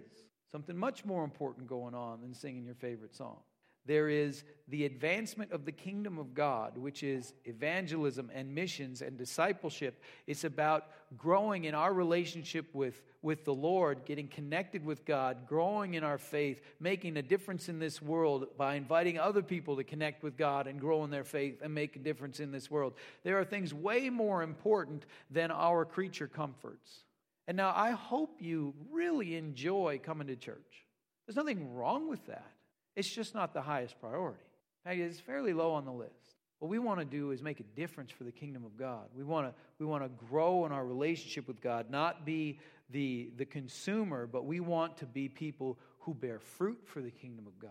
Something 0.53 0.77
much 0.77 1.05
more 1.05 1.25
important 1.25 1.67
going 1.67 1.93
on 1.93 2.21
than 2.21 2.35
singing 2.35 2.65
your 2.65 2.77
favorite 2.77 3.17
song. 3.17 3.41
There 3.87 4.09
is 4.09 4.45
the 4.69 4.87
advancement 4.87 5.53
of 5.53 5.67
the 5.67 5.73
kingdom 5.73 6.19
of 6.19 6.33
God, 6.33 6.79
which 6.79 7.03
is 7.03 7.35
evangelism 7.45 8.31
and 8.33 8.55
missions 8.55 9.03
and 9.03 9.19
discipleship. 9.19 10.03
It's 10.27 10.45
about 10.45 10.87
growing 11.19 11.65
in 11.65 11.75
our 11.75 11.93
relationship 11.93 12.67
with, 12.73 13.03
with 13.21 13.45
the 13.45 13.53
Lord, 13.53 14.07
getting 14.07 14.27
connected 14.27 14.83
with 14.83 15.05
God, 15.05 15.47
growing 15.47 15.95
in 15.95 16.03
our 16.03 16.17
faith, 16.17 16.63
making 16.81 17.19
a 17.19 17.23
difference 17.23 17.69
in 17.69 17.79
this 17.79 18.01
world 18.01 18.47
by 18.57 18.77
inviting 18.77 19.19
other 19.19 19.43
people 19.43 19.77
to 19.77 19.85
connect 19.85 20.23
with 20.23 20.39
God 20.39 20.67
and 20.67 20.81
grow 20.81 21.05
in 21.05 21.11
their 21.11 21.25
faith 21.25 21.61
and 21.63 21.75
make 21.75 21.97
a 21.97 21.99
difference 21.99 22.41
in 22.41 22.51
this 22.51 22.71
world. 22.71 22.95
There 23.23 23.39
are 23.39 23.45
things 23.45 23.75
way 23.75 24.09
more 24.09 24.43
important 24.43 25.05
than 25.31 25.51
our 25.51 25.85
creature 25.85 26.27
comforts. 26.27 27.05
And 27.47 27.59
now 27.59 27.75
I 27.77 27.91
hope 27.91 28.41
you 28.41 28.73
really 28.91 29.37
enjoy 29.37 30.01
coming 30.03 30.29
to 30.29 30.37
church. 30.37 30.87
There's 31.27 31.37
nothing 31.37 31.75
wrong 31.75 32.09
with 32.09 32.25
that. 32.27 32.54
It's 32.97 33.09
just 33.09 33.35
not 33.35 33.53
the 33.53 33.63
highest 33.63 34.01
priority. 34.01 34.43
In 34.85 34.91
fact, 34.91 35.01
it's 35.01 35.21
fairly 35.21 35.53
low 35.53 35.73
on 35.73 35.85
the 35.85 35.93
list. 35.93 36.37
What 36.59 36.69
we 36.69 36.79
want 36.79 37.01
to 37.01 37.05
do 37.05 37.31
is 37.31 37.43
make 37.43 37.61
a 37.61 37.65
difference 37.77 38.11
for 38.11 38.25
the 38.25 38.33
kingdom 38.33 38.65
of 38.65 38.77
God. 38.77 39.09
We 39.17 39.25
want 39.25 39.49
to, 39.49 39.55
we 39.79 39.87
want 39.87 40.05
to 40.05 40.27
grow 40.27 40.65
in 40.67 40.73
our 40.73 40.85
relationship 40.85 41.49
with 41.49 41.61
God, 41.61 41.91
not 41.91 42.25
be 42.25 42.59
the, 42.91 43.31
the 43.37 43.45
consumer, 43.45 44.27
but 44.27 44.47
we 44.47 44.61
want 44.61 44.97
to 44.99 45.07
be 45.07 45.29
people 45.29 45.79
who 46.01 46.15
bear 46.15 46.39
fruit 46.39 46.79
for 46.85 47.01
the 47.01 47.11
kingdom 47.11 47.47
of 47.47 47.59
God. 47.59 47.71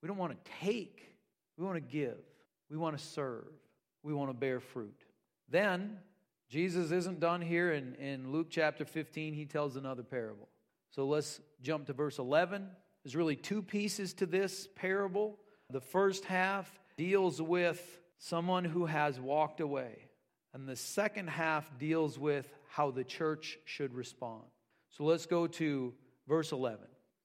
We 0.00 0.08
don't 0.08 0.18
want 0.18 0.32
to 0.32 0.50
take, 0.60 1.16
we 1.56 1.64
want 1.64 1.76
to 1.76 1.80
give, 1.80 2.18
we 2.70 2.76
want 2.76 2.96
to 2.96 3.04
serve, 3.04 3.48
we 4.02 4.14
want 4.14 4.30
to 4.30 4.34
bear 4.34 4.60
fruit. 4.60 5.04
Then, 5.48 5.98
Jesus 6.48 6.90
isn't 6.90 7.20
done 7.20 7.40
here. 7.40 7.72
In, 7.72 7.94
in 7.94 8.30
Luke 8.30 8.48
chapter 8.50 8.84
15, 8.84 9.32
he 9.32 9.46
tells 9.46 9.76
another 9.76 10.02
parable. 10.02 10.48
So 10.90 11.06
let's 11.06 11.40
jump 11.62 11.86
to 11.86 11.94
verse 11.94 12.18
11. 12.18 12.68
There's 13.04 13.16
really 13.16 13.36
two 13.36 13.62
pieces 13.62 14.14
to 14.14 14.26
this 14.26 14.68
parable. 14.76 15.38
The 15.70 15.80
first 15.80 16.24
half 16.24 16.70
deals 16.96 17.40
with 17.40 18.00
someone 18.18 18.64
who 18.64 18.86
has 18.86 19.18
walked 19.18 19.60
away, 19.60 20.06
and 20.54 20.68
the 20.68 20.76
second 20.76 21.28
half 21.28 21.78
deals 21.78 22.18
with 22.18 22.48
how 22.68 22.90
the 22.90 23.04
church 23.04 23.58
should 23.64 23.94
respond. 23.94 24.44
So 24.90 25.04
let's 25.04 25.26
go 25.26 25.46
to 25.46 25.92
verse 26.28 26.52
11. 26.52 26.78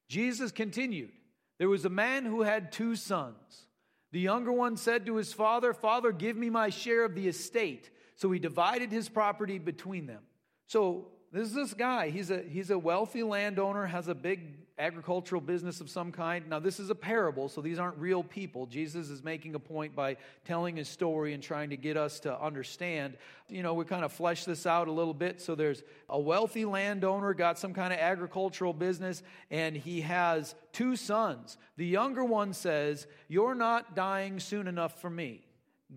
Jesus 0.08 0.52
continued 0.52 1.12
There 1.60 1.70
was 1.70 1.86
a 1.86 1.90
man 1.90 2.26
who 2.26 2.42
had 2.42 2.72
two 2.72 2.96
sons. 2.96 3.68
The 4.12 4.20
younger 4.20 4.52
one 4.52 4.78
said 4.78 5.06
to 5.06 5.18
his 5.18 5.34
father, 5.34 5.74
Father, 5.74 6.12
give 6.12 6.38
me 6.38 6.50
my 6.50 6.70
share 6.70 7.04
of 7.04 7.14
the 7.14 7.28
estate. 7.28 7.90
So 8.16 8.32
he 8.32 8.40
divided 8.40 8.92
his 8.92 9.10
property 9.10 9.60
between 9.60 10.08
them. 10.08 10.22
So 10.66 11.10
this 11.32 11.50
is 11.50 11.54
this 11.54 11.74
guy. 11.74 12.10
He's 12.10 12.32
a, 12.32 12.42
he's 12.42 12.72
a 12.72 12.80
wealthy 12.80 13.22
landowner, 13.22 13.86
has 13.86 14.08
a 14.08 14.16
big 14.16 14.56
agricultural 14.80 15.42
business 15.42 15.82
of 15.82 15.90
some 15.90 16.12
kind. 16.12 16.48
Now, 16.48 16.60
this 16.60 16.80
is 16.80 16.90
a 16.90 16.96
parable, 16.96 17.50
so 17.50 17.62
these 17.62 17.80
aren't 17.80 17.98
real 17.98 18.24
people. 18.24 18.68
Jesus 18.68 19.10
is 19.10 19.24
making 19.24 19.56
a 19.56 19.60
point 19.60 19.96
by 19.96 20.18
telling 20.46 20.78
his 20.78 20.88
story 20.88 21.34
and 21.34 21.42
trying 21.42 21.72
to 21.72 21.78
get 21.78 21.98
us 21.98 22.20
to 22.22 22.40
understand. 22.40 23.18
You 23.50 23.64
know, 23.64 23.74
we 23.74 23.86
kind 23.86 24.06
of 24.06 24.12
flesh 24.12 24.46
this 24.46 24.66
out 24.66 24.88
a 24.88 24.92
little 24.92 25.14
bit. 25.14 25.42
So 25.42 25.56
there's 25.56 25.84
a 26.10 26.20
wealthy 26.20 26.66
landowner, 26.66 27.34
got 27.34 27.58
some 27.58 27.74
kind 27.74 27.92
of 27.92 28.00
agricultural 28.00 28.74
business, 28.74 29.24
and 29.50 29.76
he 29.76 30.02
has 30.02 30.54
two 30.74 30.96
sons. 30.96 31.58
The 31.78 31.86
younger 31.86 32.24
one 32.24 32.54
says, 32.54 33.08
You're 33.28 33.56
not 33.56 33.96
dying 33.96 34.40
soon 34.40 34.68
enough 34.68 35.02
for 35.02 35.10
me. 35.10 35.42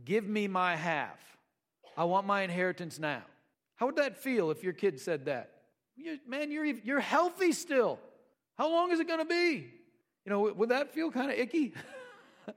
Give 0.04 0.26
me 0.26 0.49
my 0.49 0.76
half. 0.76 1.18
I 1.96 2.04
want 2.04 2.26
my 2.26 2.42
inheritance 2.42 2.99
now. 2.99 3.22
How 3.76 3.87
would 3.87 3.96
that 3.96 4.16
feel 4.16 4.50
if 4.50 4.62
your 4.62 4.72
kid 4.72 5.00
said 5.00 5.26
that? 5.26 5.50
Man, 6.26 6.50
you're, 6.50 6.64
you're 6.64 7.00
healthy 7.00 7.52
still. 7.52 7.99
How 8.61 8.71
long 8.71 8.93
is 8.93 9.00
it 9.00 9.09
going 9.09 9.21
to 9.21 9.25
be? 9.25 9.73
You 10.26 10.31
know, 10.31 10.52
would 10.52 10.69
that 10.69 10.93
feel 10.93 11.11
kind 11.11 11.31
of 11.31 11.38
icky? 11.38 11.73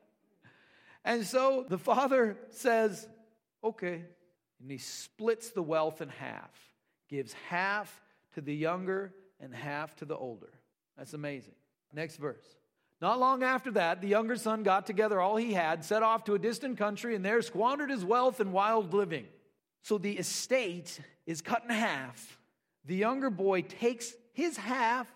and 1.05 1.25
so 1.25 1.65
the 1.69 1.77
father 1.77 2.35
says, 2.49 3.07
okay. 3.63 4.03
And 4.59 4.69
he 4.69 4.79
splits 4.79 5.51
the 5.51 5.63
wealth 5.63 6.01
in 6.01 6.09
half, 6.09 6.51
gives 7.07 7.31
half 7.47 8.01
to 8.33 8.41
the 8.41 8.53
younger 8.53 9.13
and 9.39 9.55
half 9.55 9.95
to 9.95 10.05
the 10.05 10.17
older. 10.17 10.49
That's 10.97 11.13
amazing. 11.13 11.55
Next 11.93 12.17
verse. 12.17 12.57
Not 12.99 13.17
long 13.17 13.41
after 13.41 13.71
that, 13.71 14.01
the 14.01 14.09
younger 14.09 14.35
son 14.35 14.63
got 14.63 14.85
together 14.85 15.21
all 15.21 15.37
he 15.37 15.53
had, 15.53 15.85
set 15.85 16.03
off 16.03 16.25
to 16.25 16.33
a 16.33 16.39
distant 16.39 16.77
country, 16.77 17.15
and 17.15 17.23
there 17.23 17.41
squandered 17.41 17.89
his 17.89 18.03
wealth 18.03 18.41
in 18.41 18.51
wild 18.51 18.93
living. 18.93 19.27
So 19.83 19.97
the 19.97 20.17
estate 20.17 20.99
is 21.25 21.41
cut 21.41 21.63
in 21.63 21.69
half. 21.69 22.37
The 22.83 22.97
younger 22.97 23.29
boy 23.29 23.61
takes 23.61 24.13
his 24.33 24.57
half 24.57 25.07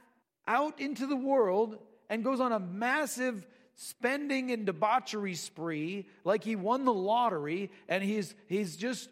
out 0.48 0.80
into 0.80 1.06
the 1.06 1.16
world 1.16 1.78
and 2.10 2.24
goes 2.24 2.40
on 2.40 2.52
a 2.52 2.60
massive 2.60 3.46
spending 3.76 4.52
and 4.52 4.66
debauchery 4.66 5.36
spree 5.36 6.08
like 6.24 6.44
he 6.44 6.56
won 6.56 6.86
the 6.86 6.94
lottery 6.94 7.70
and 7.88 8.04
he's, 8.04 8.34
he's 8.48 8.76
just 8.76 9.10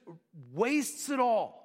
wastes 0.53 1.09
it 1.09 1.19
all. 1.19 1.61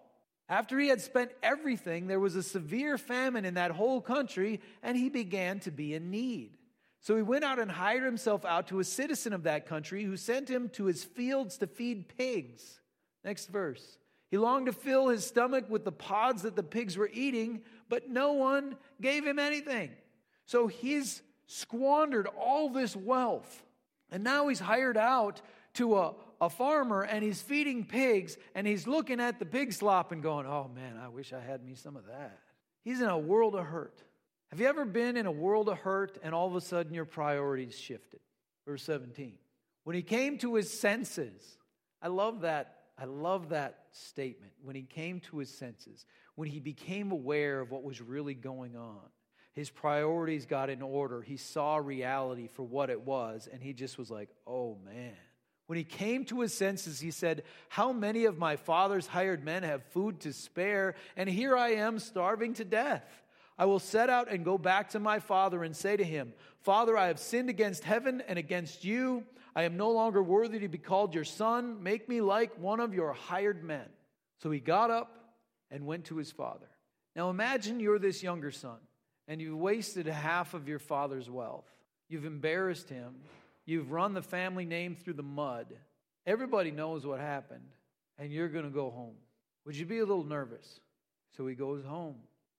After 0.49 0.79
he 0.79 0.89
had 0.89 1.01
spent 1.01 1.31
everything, 1.43 2.09
there 2.09 2.21
was 2.21 2.35
a 2.35 2.43
severe 2.43 2.99
famine 2.99 3.45
in 3.45 3.55
that 3.55 3.71
whole 3.71 4.01
country 4.01 4.61
and 4.83 4.97
he 4.97 5.09
began 5.09 5.61
to 5.61 5.71
be 5.71 5.95
in 5.95 6.11
need. 6.11 6.59
So 7.01 7.17
he 7.17 7.23
went 7.23 7.45
out 7.45 7.59
and 7.59 7.71
hired 7.71 8.05
himself 8.05 8.45
out 8.45 8.69
to 8.69 8.81
a 8.81 8.85
citizen 8.85 9.33
of 9.33 9.45
that 9.45 9.67
country 9.67 10.05
who 10.05 10.17
sent 10.17 10.51
him 10.51 10.69
to 10.71 10.85
his 10.85 11.03
fields 11.03 11.57
to 11.59 11.67
feed 11.67 12.15
pigs. 12.19 12.81
Next 13.25 13.47
verse. 13.47 13.99
He 14.31 14.39
longed 14.39 14.67
to 14.67 14.73
fill 14.73 15.09
his 15.09 15.27
stomach 15.27 15.69
with 15.69 15.85
the 15.85 15.93
pods 15.93 16.43
that 16.43 16.55
the 16.55 16.63
pigs 16.63 16.97
were 16.97 17.11
eating, 17.13 17.63
but 17.91 18.09
no 18.09 18.33
one 18.33 18.77
gave 19.03 19.27
him 19.27 19.39
anything. 19.39 19.91
So 20.47 20.69
he's 20.69 21.21
squandered 21.47 22.27
all 22.27 22.71
this 22.71 22.97
wealth. 22.97 23.63
And 24.11 24.25
now 24.25 24.49
he's 24.49 24.61
hired 24.61 24.97
out 24.97 25.43
to 25.75 25.99
a, 25.99 26.15
a 26.41 26.49
farmer 26.49 27.03
and 27.03 27.23
he's 27.23 27.43
feeding 27.43 27.85
pigs 27.85 28.39
and 28.55 28.67
he's 28.67 28.87
looking 28.87 29.21
at 29.21 29.39
the 29.39 29.45
pig 29.45 29.73
slop 29.73 30.13
and 30.13 30.23
going, 30.23 30.47
oh 30.47 30.71
man, 30.75 30.97
I 30.97 31.09
wish 31.09 31.33
I 31.33 31.41
had 31.41 31.63
me 31.63 31.75
some 31.75 31.97
of 31.97 32.07
that. 32.07 32.39
He's 32.83 33.01
in 33.01 33.09
a 33.09 33.19
world 33.19 33.55
of 33.55 33.67
hurt. 33.67 34.03
Have 34.51 34.61
you 34.61 34.67
ever 34.67 34.85
been 34.85 35.17
in 35.17 35.27
a 35.27 35.33
world 35.33 35.69
of 35.69 35.79
hurt 35.79 36.17
and 36.23 36.35
all 36.35 36.49
of 36.49 36.57
a 36.57 36.61
sudden 36.61 36.95
your 36.95 37.05
priorities 37.05 37.79
shifted? 37.79 38.21
Verse 38.67 38.83
17. 38.85 39.35
When 39.85 39.95
he 39.95 40.03
came 40.03 40.39
to 40.39 40.55
his 40.55 40.73
senses, 40.73 41.59
I 42.01 42.09
love 42.09 42.41
that 42.43 42.77
I 43.01 43.05
love 43.07 43.49
that 43.49 43.87
statement. 43.93 44.53
When 44.63 44.77
he 44.77 44.83
came 44.83 45.21
to 45.21 45.39
his 45.39 45.49
senses, 45.49 46.05
when 46.41 46.49
he 46.49 46.59
became 46.59 47.13
aware 47.13 47.61
of 47.61 47.71
what 47.71 47.83
was 47.83 48.01
really 48.01 48.33
going 48.33 48.75
on, 48.75 49.03
his 49.53 49.69
priorities 49.69 50.47
got 50.47 50.71
in 50.71 50.81
order. 50.81 51.21
He 51.21 51.37
saw 51.37 51.77
reality 51.77 52.49
for 52.49 52.63
what 52.63 52.89
it 52.89 53.03
was, 53.03 53.47
and 53.53 53.63
he 53.63 53.75
just 53.75 53.99
was 53.99 54.11
like, 54.11 54.31
oh 54.47 54.79
man. 54.83 55.13
When 55.67 55.77
he 55.77 55.85
came 55.85 56.25
to 56.25 56.41
his 56.41 56.55
senses, 56.55 56.99
he 56.99 57.11
said, 57.11 57.43
How 57.69 57.93
many 57.93 58.25
of 58.25 58.39
my 58.39 58.57
father's 58.57 59.07
hired 59.07 59.45
men 59.45 59.65
have 59.65 59.85
food 59.93 60.21
to 60.21 60.33
spare, 60.33 60.95
and 61.15 61.29
here 61.29 61.55
I 61.55 61.73
am 61.73 61.99
starving 61.99 62.55
to 62.55 62.65
death? 62.65 63.05
I 63.59 63.67
will 63.67 63.79
set 63.79 64.09
out 64.09 64.33
and 64.33 64.43
go 64.43 64.57
back 64.57 64.89
to 64.93 64.99
my 64.99 65.19
father 65.19 65.63
and 65.63 65.77
say 65.77 65.95
to 65.95 66.05
him, 66.05 66.33
Father, 66.63 66.97
I 66.97 67.09
have 67.09 67.19
sinned 67.19 67.51
against 67.51 67.85
heaven 67.85 68.23
and 68.27 68.39
against 68.39 68.83
you. 68.83 69.25
I 69.55 69.65
am 69.65 69.77
no 69.77 69.91
longer 69.91 70.23
worthy 70.23 70.61
to 70.61 70.69
be 70.69 70.79
called 70.79 71.15
your 71.15 71.25
son. 71.25 71.83
Make 71.83 72.09
me 72.09 72.23
like 72.23 72.59
one 72.59 72.81
of 72.81 72.95
your 72.95 73.13
hired 73.13 73.63
men. 73.63 73.91
So 74.39 74.51
he 74.51 74.59
got 74.59 74.91
up 74.91 75.20
and 75.71 75.87
went 75.87 76.07
to 76.07 76.17
his 76.17 76.31
father. 76.31 76.69
Now 77.17 77.31
imagine 77.31 77.81
you're 77.81 77.99
this 77.99 78.23
younger 78.23 78.51
son 78.51 78.79
and 79.29 79.41
you've 79.41 79.59
wasted 79.59 80.07
half 80.07 80.55
of 80.55 80.69
your 80.69 80.79
father's 80.79 81.31
wealth. 81.31 81.71
You've 82.09 82.25
embarrassed 82.25 82.89
him. 82.89 83.15
You've 83.65 83.93
run 83.93 84.15
the 84.15 84.23
family 84.23 84.65
name 84.65 84.97
through 84.97 85.13
the 85.15 85.23
mud. 85.23 85.67
Everybody 86.27 86.73
knows 86.73 87.07
what 87.07 87.21
happened, 87.21 87.69
and 88.19 88.33
you're 88.33 88.49
going 88.49 88.65
to 88.65 88.71
go 88.71 88.91
home. 88.91 89.15
Would 89.65 89.77
you 89.77 89.87
be 89.87 89.99
a 89.99 90.05
little 90.05 90.25
nervous? 90.25 90.81
So 91.37 91.47
he 91.47 91.55
goes 91.55 91.85
home. 91.85 92.17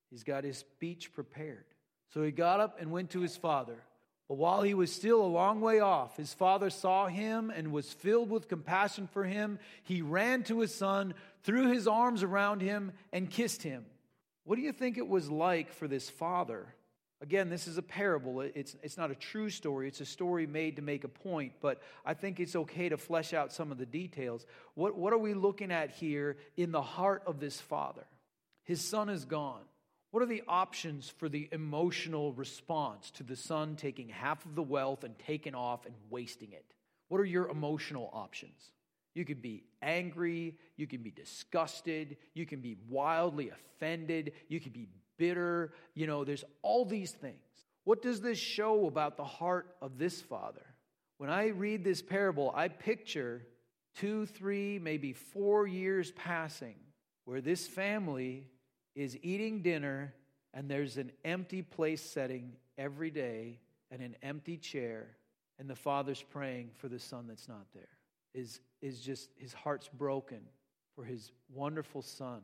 He's 0.10 0.24
got 0.24 0.46
his 0.46 0.58
speech 0.58 1.12
prepared. 1.12 1.66
So 2.14 2.24
he 2.24 2.32
got 2.32 2.62
up 2.62 2.78
and 2.80 2.92
went 2.92 3.10
to 3.12 3.20
his 3.20 3.36
father. 3.36 3.84
But 4.32 4.38
while 4.38 4.62
he 4.62 4.74
was 4.74 4.96
still 4.96 5.22
a 5.22 5.28
long 5.28 5.60
way 5.60 5.82
off, 5.82 6.16
his 6.16 6.34
father 6.34 6.70
saw 6.70 7.08
him 7.08 7.50
and 7.54 7.74
was 7.74 7.92
filled 7.92 8.30
with 8.30 8.48
compassion 8.48 9.10
for 9.12 9.26
him. 9.26 9.60
He 9.84 10.02
ran 10.02 10.44
to 10.44 10.62
his 10.62 10.74
son, 10.74 11.16
threw 11.44 11.68
his 11.68 11.86
arms 11.86 12.24
around 12.24 12.62
him, 12.62 12.94
and 13.12 13.30
kissed 13.30 13.62
him. 13.62 13.86
What 14.46 14.56
do 14.56 14.62
you 14.62 14.72
think 14.72 14.98
it 14.98 15.06
was 15.06 15.30
like 15.30 15.74
for 15.74 15.86
this 15.86 16.10
father? 16.10 16.74
Again, 17.20 17.50
this 17.50 17.68
is 17.68 17.78
a 17.78 17.82
parable. 17.82 18.40
It's, 18.40 18.78
it's 18.82 18.98
not 18.98 19.12
a 19.12 19.16
true 19.16 19.50
story. 19.50 19.90
It's 19.90 20.00
a 20.00 20.06
story 20.06 20.48
made 20.48 20.78
to 20.78 20.82
make 20.82 21.04
a 21.04 21.10
point, 21.10 21.52
but 21.60 21.82
I 22.06 22.14
think 22.14 22.40
it's 22.40 22.56
okay 22.56 22.88
to 22.88 22.96
flesh 22.96 23.34
out 23.34 23.52
some 23.52 23.70
of 23.70 23.80
the 23.80 23.86
details. 23.86 24.46
What, 24.76 24.96
what 24.96 25.12
are 25.12 25.18
we 25.18 25.34
looking 25.34 25.74
at 25.74 25.92
here 25.92 26.38
in 26.56 26.72
the 26.72 26.82
heart 26.82 27.24
of 27.28 27.42
this 27.42 27.60
father? 27.60 28.06
His 28.64 28.80
son 28.80 29.10
is 29.10 29.26
gone. 29.26 29.64
What 30.12 30.22
are 30.22 30.28
the 30.28 30.44
options 30.48 31.10
for 31.10 31.30
the 31.30 31.48
emotional 31.52 32.34
response 32.34 33.12
to 33.12 33.24
the 33.24 33.36
son 33.36 33.76
taking 33.78 34.10
half 34.10 34.46
of 34.46 34.56
the 34.56 34.64
wealth 34.64 35.04
and 35.06 35.18
taking 35.18 35.56
off 35.56 35.86
and 35.86 35.96
wasting 36.10 36.52
it? 36.52 36.66
What 37.08 37.20
are 37.20 37.26
your 37.26 37.50
emotional 37.50 38.10
options? 38.14 38.72
You 39.14 39.26
can 39.26 39.40
be 39.40 39.64
angry, 39.82 40.58
you 40.78 40.88
can 40.88 41.02
be 41.02 41.12
disgusted, 41.12 42.18
you 42.34 42.46
can 42.46 42.60
be 42.60 42.78
wildly 42.90 43.50
offended, 43.50 44.34
you 44.48 44.60
can 44.60 44.72
be 44.72 44.88
bitter. 45.18 45.74
You 45.94 46.08
know, 46.08 46.24
there's 46.24 46.46
all 46.62 46.86
these 46.86 47.12
things. 47.12 47.36
What 47.84 48.02
does 48.02 48.22
this 48.22 48.38
show 48.38 48.88
about 48.88 49.18
the 49.18 49.26
heart 49.26 49.76
of 49.82 49.98
this 49.98 50.22
father? 50.22 50.66
When 51.18 51.30
I 51.30 51.48
read 51.48 51.84
this 51.84 52.02
parable, 52.02 52.52
I 52.56 52.68
picture 52.68 53.46
two, 53.96 54.26
three, 54.26 54.80
maybe 54.80 55.14
four 55.14 55.68
years 55.68 56.12
passing 56.12 56.76
where 57.26 57.42
this 57.42 57.68
family 57.68 58.48
is 58.96 59.18
eating 59.22 59.62
dinner 59.62 60.14
and 60.54 60.70
there's 60.70 60.98
an 60.98 61.12
empty 61.24 61.62
place 61.62 62.02
setting 62.02 62.54
every 62.78 63.10
day 63.10 63.60
and 63.90 64.02
an 64.02 64.16
empty 64.22 64.58
chair 64.58 65.08
and 65.60 65.70
the 65.70 65.76
father's 65.76 66.22
praying 66.22 66.72
for 66.78 66.88
the 66.88 67.00
son 67.00 67.28
that's 67.28 67.48
not 67.48 67.68
there. 67.74 67.88
Is, 68.34 68.62
is 68.82 69.02
just 69.02 69.30
his 69.38 69.54
heart's 69.54 69.90
broken 69.90 70.40
for 70.96 71.04
his 71.04 71.32
wonderful 71.54 72.02
son 72.02 72.42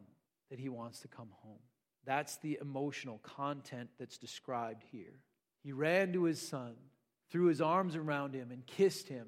that 0.50 0.60
he 0.60 0.70
wants 0.70 1.00
to 1.02 1.08
come 1.08 1.30
home. 1.42 1.60
That's 2.06 2.38
the 2.38 2.58
emotional 2.62 3.20
content 3.20 3.90
that's 4.00 4.18
described 4.18 4.84
here. 4.92 5.20
He 5.64 5.72
ran 5.74 6.14
to 6.14 6.24
his 6.24 6.42
son, 6.42 6.76
threw 7.32 7.48
his 7.48 7.62
arms 7.62 7.96
around 7.96 8.34
him, 8.34 8.52
and 8.52 8.66
kissed 8.66 9.10
him. 9.10 9.28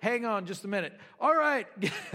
hang 0.00 0.24
on 0.24 0.46
just 0.46 0.64
a 0.64 0.68
minute. 0.68 0.98
All 1.20 1.34
right, 1.34 1.66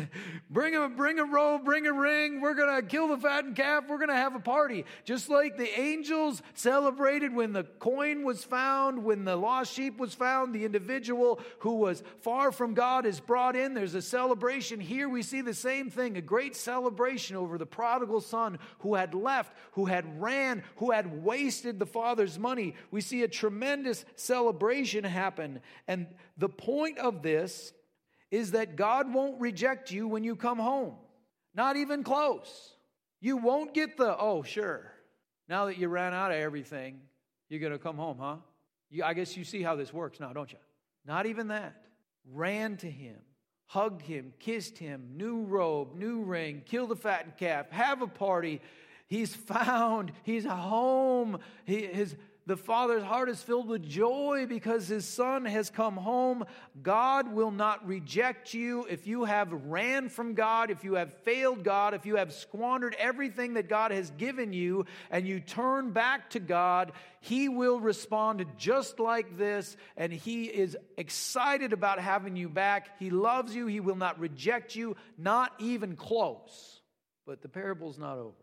bring 0.50 0.76
a, 0.76 0.88
bring 0.88 1.20
a 1.20 1.26
robe, 1.26 1.66
bring 1.66 1.86
a 1.88 1.94
ring. 1.94 2.40
We're 2.40 2.56
to 2.56 2.88
kill 2.88 3.10
the 3.10 3.18
fattened 3.18 3.56
calf. 3.56 3.86
We're 3.90 4.06
to 4.06 4.16
have 4.16 4.36
a 4.36 4.40
party. 4.40 4.86
Just 5.04 5.30
like 5.30 5.58
the 5.58 5.80
angels 5.80 6.42
celebrated 6.54 7.34
when 7.34 7.54
the 7.54 7.64
coin 7.64 8.24
was 8.24 8.44
found, 8.44 9.04
when 9.04 9.26
the 9.26 9.36
lost 9.36 9.74
sheep 9.74 9.98
was 9.98 10.14
found, 10.14 10.54
the 10.54 10.66
individual 10.66 11.40
who 11.60 11.76
was 11.76 12.04
far 12.22 12.52
from 12.52 12.74
God 12.74 13.06
is 13.06 13.20
brought 13.20 13.56
in. 13.56 13.74
There's 13.74 13.96
a 13.96 14.02
celebration. 14.02 14.80
Here 14.80 15.10
we 15.10 15.22
see 15.22 15.42
the 15.42 15.54
same 15.54 15.90
thing 15.90 16.18
a 16.18 16.22
great 16.22 16.56
celebration 16.56 17.36
over 17.36 17.58
the 17.58 17.66
prodigal 17.66 18.22
son 18.22 18.60
who 18.80 18.96
had 18.96 19.14
left, 19.14 19.56
who 19.74 19.86
had 19.86 20.22
ran, 20.22 20.64
who 20.78 20.92
had 20.92 21.24
wasted 21.24 21.80
the 21.80 21.86
father's 21.86 22.40
money. 22.40 22.76
We 22.92 23.02
see 23.02 23.24
a 23.24 23.28
tremendous 23.28 24.06
celebration 24.16 25.04
happen. 25.04 25.60
And 25.88 26.08
the 26.38 26.50
point 26.50 26.98
of 26.98 27.22
this 27.22 27.74
is 28.32 28.52
that 28.52 28.76
God 28.76 29.14
won't 29.14 29.40
reject 29.40 29.92
you 29.92 30.08
when 30.08 30.24
you 30.24 30.36
come 30.36 30.60
home, 30.60 30.96
not 31.54 31.76
even 31.76 32.04
close. 32.04 32.74
You 33.22 33.38
won't 33.38 33.74
get 33.74 33.96
the, 33.98 34.18
oh, 34.18 34.44
sure, 34.44 34.92
now 35.48 35.66
that 35.66 35.78
you 35.78 35.88
ran 35.88 36.14
out 36.14 36.32
of 36.32 36.38
everything, 36.38 37.00
you're 37.50 37.60
going 37.60 37.72
to 37.72 37.78
come 37.78 37.98
home, 37.98 38.18
huh? 38.20 38.38
You, 38.90 39.04
I 39.04 39.14
guess 39.14 39.38
you 39.38 39.44
see 39.44 39.62
how 39.62 39.76
this 39.76 39.94
works 39.94 40.20
now, 40.20 40.34
don't 40.34 40.52
you? 40.52 40.58
Not 41.06 41.26
even 41.26 41.50
that. 41.50 41.76
Ran 42.32 42.78
to 42.78 42.90
him, 42.90 43.18
hugged 43.68 44.02
him, 44.02 44.34
kissed 44.40 44.78
him, 44.78 45.10
new 45.16 45.44
robe, 45.44 45.96
new 45.96 46.22
ring, 46.22 46.64
kill 46.66 46.88
the 46.88 46.96
fattened 46.96 47.38
calf, 47.38 47.70
have 47.70 48.02
a 48.02 48.08
party. 48.08 48.62
He's 49.08 49.36
found, 49.36 50.12
he's 50.24 50.46
home. 50.46 51.40
He, 51.66 51.86
his, 51.86 52.16
the 52.46 52.58
father's 52.58 53.04
heart 53.04 53.30
is 53.30 53.42
filled 53.42 53.70
with 53.70 53.88
joy 53.88 54.46
because 54.50 54.88
his 54.88 55.06
son 55.06 55.46
has 55.46 55.70
come 55.70 55.96
home. 55.96 56.44
God 56.82 57.32
will 57.32 57.52
not 57.52 57.88
reject 57.88 58.54
you 58.54 58.86
if 58.90 59.08
you 59.08 59.24
have 59.24 59.54
ran 59.68 60.10
from 60.10 60.34
God, 60.34 60.70
if 60.70 60.84
you 60.84 60.96
have 60.96 61.14
failed 61.20 61.64
God, 61.64 61.94
if 61.94 62.06
you 62.06 62.18
have 62.18 62.34
squandered 62.34 62.98
everything 63.00 63.54
that 63.54 63.70
God 63.70 63.92
has 63.92 64.12
given 64.12 64.52
you, 64.52 64.86
and 65.10 65.26
you 65.26 65.40
turn 65.40 65.92
back 65.92 66.32
to 66.32 66.40
God. 66.42 66.92
He 67.22 67.48
will 67.48 67.80
respond 67.80 68.46
just 68.58 69.00
like 69.00 69.38
this, 69.38 69.78
and 69.96 70.12
He 70.12 70.44
is 70.46 70.76
excited 70.98 71.72
about 71.72 72.00
having 72.00 72.36
you 72.36 72.50
back. 72.50 73.00
He 73.00 73.10
loves 73.10 73.56
you, 73.56 73.68
He 73.68 73.80
will 73.80 73.96
not 73.96 74.20
reject 74.20 74.76
you, 74.76 74.98
not 75.18 75.54
even 75.60 75.96
close. 75.96 76.82
But 77.26 77.42
the 77.42 77.48
parable's 77.48 77.98
not 77.98 78.18
over. 78.18 78.36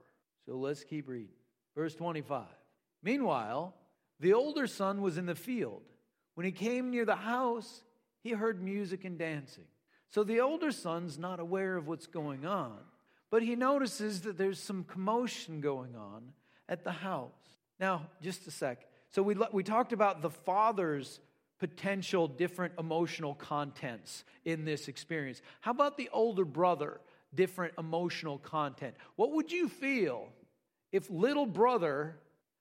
So 0.46 0.56
let's 0.56 0.84
keep 0.84 1.06
reading. 1.06 1.34
Verse 1.76 1.94
25. 1.94 2.44
Meanwhile, 3.02 3.74
the 4.20 4.34
older 4.34 4.66
son 4.66 5.00
was 5.00 5.18
in 5.18 5.26
the 5.26 5.34
field. 5.34 5.82
When 6.34 6.44
he 6.44 6.52
came 6.52 6.90
near 6.90 7.04
the 7.04 7.16
house, 7.16 7.82
he 8.22 8.30
heard 8.30 8.62
music 8.62 9.04
and 9.04 9.18
dancing. 9.18 9.64
So 10.10 10.24
the 10.24 10.40
older 10.40 10.72
son's 10.72 11.18
not 11.18 11.40
aware 11.40 11.76
of 11.76 11.86
what's 11.86 12.06
going 12.06 12.44
on, 12.44 12.78
but 13.30 13.42
he 13.42 13.56
notices 13.56 14.22
that 14.22 14.36
there's 14.36 14.58
some 14.58 14.84
commotion 14.84 15.60
going 15.60 15.96
on 15.96 16.32
at 16.68 16.84
the 16.84 16.92
house. 16.92 17.30
Now, 17.78 18.08
just 18.20 18.46
a 18.46 18.50
sec. 18.50 18.86
So 19.10 19.22
we, 19.22 19.36
we 19.52 19.62
talked 19.62 19.92
about 19.92 20.22
the 20.22 20.30
father's 20.30 21.20
potential 21.58 22.26
different 22.26 22.74
emotional 22.78 23.34
contents 23.34 24.24
in 24.44 24.64
this 24.64 24.88
experience. 24.88 25.42
How 25.60 25.70
about 25.70 25.96
the 25.96 26.08
older 26.12 26.44
brother, 26.44 27.00
different 27.34 27.74
emotional 27.78 28.38
content? 28.38 28.94
What 29.16 29.32
would 29.32 29.52
you 29.52 29.68
feel 29.68 30.28
if 30.90 31.08
little 31.10 31.46
brother 31.46 32.16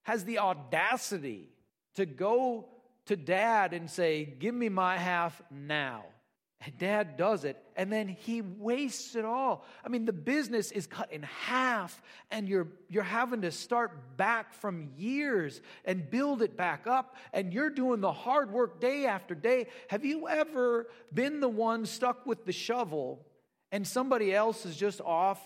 has 0.10 0.26
the 0.26 0.40
audacity 0.40 1.48
to 1.94 2.04
go 2.04 2.66
to 3.06 3.16
dad 3.16 3.74
and 3.74 3.88
say, 3.88 4.26
Give 4.26 4.56
me 4.56 4.68
my 4.68 4.98
half 4.98 5.40
now. 5.52 6.04
And 6.66 6.76
dad 6.80 7.16
does 7.16 7.46
it, 7.46 7.56
and 7.76 7.92
then 7.92 8.08
he 8.08 8.42
wastes 8.42 9.16
it 9.16 9.24
all. 9.24 9.64
I 9.86 9.90
mean, 9.90 10.06
the 10.06 10.12
business 10.12 10.72
is 10.72 10.88
cut 10.88 11.14
in 11.14 11.22
half, 11.22 12.02
and 12.32 12.50
you're, 12.50 12.68
you're 12.90 13.04
having 13.04 13.44
to 13.44 13.52
start 13.52 14.18
back 14.18 14.54
from 14.56 14.90
years 14.98 15.62
and 15.86 16.10
build 16.10 16.42
it 16.42 16.58
back 16.58 16.88
up, 16.88 17.16
and 17.32 17.54
you're 17.54 17.70
doing 17.70 18.02
the 18.02 18.12
hard 18.12 18.52
work 18.52 18.82
day 18.82 19.06
after 19.06 19.36
day. 19.36 19.68
Have 19.90 20.04
you 20.04 20.28
ever 20.28 20.88
been 21.14 21.40
the 21.40 21.48
one 21.48 21.86
stuck 21.86 22.26
with 22.26 22.46
the 22.46 22.52
shovel, 22.52 23.26
and 23.72 23.88
somebody 23.88 24.34
else 24.34 24.66
is 24.66 24.76
just 24.76 25.02
off 25.02 25.40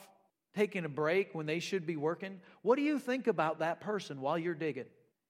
taking 0.55 0.85
a 0.85 0.89
break 0.89 1.33
when 1.33 1.45
they 1.45 1.59
should 1.59 1.85
be 1.85 1.95
working, 1.95 2.39
what 2.61 2.75
do 2.75 2.81
you 2.81 2.99
think 2.99 3.27
about 3.27 3.59
that 3.59 3.81
person 3.81 4.21
while 4.21 4.37
you're 4.37 4.53
digging? 4.53 4.85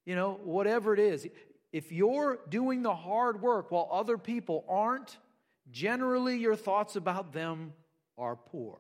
You 0.06 0.16
know, 0.16 0.40
whatever 0.44 0.94
it 0.94 1.00
is. 1.00 1.28
If 1.72 1.92
you're 1.92 2.40
doing 2.50 2.84
the 2.84 2.96
hard 2.96 3.42
work 3.42 3.72
while 3.72 3.90
other 3.92 4.18
people 4.18 4.66
aren't, 4.68 5.18
generally 5.72 6.38
your 6.38 6.56
thoughts 6.56 6.96
about 6.96 7.34
them 7.34 7.74
are 8.18 8.36
poor. 8.36 8.80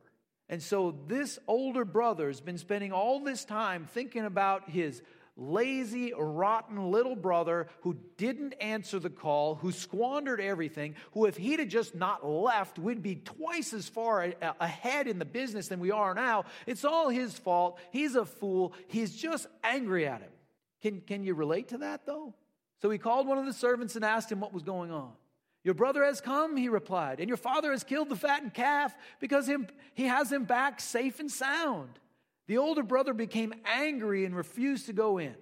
And 0.50 0.62
so 0.62 0.96
this 1.08 1.40
older 1.48 1.86
brother 1.86 2.28
has 2.28 2.42
been 2.42 2.58
spending 2.58 2.92
all 2.92 3.20
this 3.22 3.46
time 3.46 3.88
thinking 3.92 4.26
about 4.26 4.70
his 4.70 5.02
lazy, 5.36 6.14
rotten 6.18 6.92
little 6.92 7.16
brother 7.16 7.68
who 7.82 7.98
didn't 8.18 8.54
answer 8.54 9.00
the 9.00 9.10
call, 9.10 9.56
who 9.56 9.72
squandered 9.72 10.40
everything, 10.40 10.96
who, 11.12 11.26
if 11.26 11.38
he'd 11.38 11.60
have 11.60 11.70
just 11.70 11.96
not 11.96 12.26
left, 12.26 12.78
we'd 12.78 13.02
be 13.02 13.16
twice 13.16 13.74
as 13.74 13.88
far 13.88 14.34
ahead 14.60 15.08
in 15.08 15.20
the 15.20 15.26
business 15.26 15.68
than 15.68 15.80
we 15.80 15.92
are 15.92 16.14
now. 16.14 16.46
It's 16.68 16.86
all 16.86 17.10
his 17.10 17.38
fault. 17.38 17.80
He's 17.92 18.16
a 18.16 18.26
fool. 18.26 18.74
He's 18.88 19.16
just 19.16 19.48
angry 19.64 20.08
at 20.08 20.22
him. 20.22 20.32
Can, 20.82 21.02
can 21.02 21.24
you 21.24 21.34
relate 21.34 21.70
to 21.70 21.80
that, 21.80 22.06
though? 22.06 22.34
So 22.82 22.90
he 22.90 22.98
called 22.98 23.28
one 23.28 23.38
of 23.38 23.46
the 23.46 23.54
servants 23.54 23.96
and 23.96 24.04
asked 24.04 24.32
him 24.32 24.40
what 24.40 24.54
was 24.54 24.64
going 24.64 24.92
on. 24.92 25.14
Your 25.64 25.74
brother 25.74 26.04
has 26.04 26.20
come, 26.20 26.58
he 26.58 26.68
replied, 26.68 27.22
and 27.22 27.30
your 27.30 27.38
father 27.38 27.72
has 27.72 27.86
killed 27.86 28.10
the 28.10 28.18
fattened 28.18 28.54
calf 28.54 28.94
because 29.22 29.48
him, 29.48 29.68
he 29.94 30.04
has 30.04 30.30
him 30.30 30.44
back 30.44 30.82
safe 30.82 31.22
and 31.22 31.32
sound. 31.32 32.00
The 32.48 32.58
older 32.58 32.84
brother 32.84 33.14
became 33.14 33.54
angry 33.66 34.26
and 34.26 34.36
refused 34.36 34.88
to 34.88 34.94
go 34.94 35.18
in. 35.18 35.36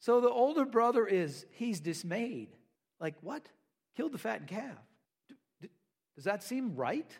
So 0.00 0.20
the 0.20 0.28
older 0.28 0.64
brother 0.64 1.06
is, 1.06 1.46
he's 1.52 1.80
dismayed. 1.80 2.48
Like, 3.00 3.14
what? 3.20 3.48
Killed 3.96 4.12
the 4.12 4.18
fattened 4.18 4.48
calf. 4.48 4.78
Does 6.14 6.24
that 6.24 6.42
seem 6.42 6.76
right? 6.76 7.10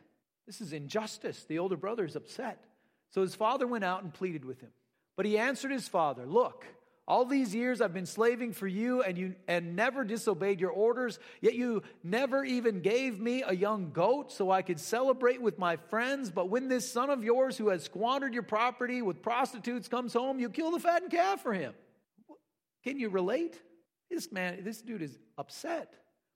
This 0.47 0.61
is 0.61 0.73
injustice. 0.73 1.45
The 1.45 1.59
older 1.59 1.77
brother 1.77 2.05
is 2.05 2.17
upset. 2.17 2.65
So 3.11 3.23
his 3.23 3.35
father 3.35 3.67
went 3.67 3.85
out 3.85 4.03
and 4.03 4.13
pleaded 4.13 4.45
with 4.45 4.61
him. 4.61 4.71
But 5.17 5.27
he 5.27 5.39
answered 5.39 5.71
his 5.71 5.89
father, 5.89 6.27
Look, 6.27 6.67
all 7.07 7.25
these 7.25 7.55
years 7.55 7.81
I've 7.81 7.93
been 7.93 8.07
slaving 8.07 8.53
for 8.53 8.69
you 8.69 9.03
and 9.03 9.19
you 9.19 9.35
and 9.49 9.75
never 9.75 10.05
disobeyed 10.05 10.61
your 10.61 10.71
orders, 10.71 11.19
yet 11.41 11.55
you 11.55 11.83
never 12.05 12.45
even 12.45 12.81
gave 12.81 13.19
me 13.19 13.43
a 13.45 13.55
young 13.55 13.91
goat 13.93 14.33
so 14.33 14.51
I 14.51 14.63
could 14.63 14.79
celebrate 14.79 15.43
with 15.43 15.59
my 15.59 15.77
friends. 15.77 16.31
But 16.31 16.49
when 16.49 16.69
this 16.69 16.91
son 16.91 17.11
of 17.11 17.25
yours 17.25 17.59
who 17.59 17.71
has 17.71 17.83
squandered 17.83 18.35
your 18.35 18.45
property 18.45 19.03
with 19.03 19.21
prostitutes 19.21 19.89
comes 19.89 20.13
home, 20.13 20.39
you 20.39 20.49
kill 20.49 20.71
the 20.71 20.79
fattened 20.79 21.11
calf 21.11 21.43
for 21.43 21.53
him. 21.53 21.75
Can 22.85 22.99
you 22.99 23.09
relate? 23.09 23.61
This 24.09 24.31
man, 24.31 24.63
this 24.63 24.81
dude 24.81 25.03
is 25.03 25.19
upset. 25.37 25.95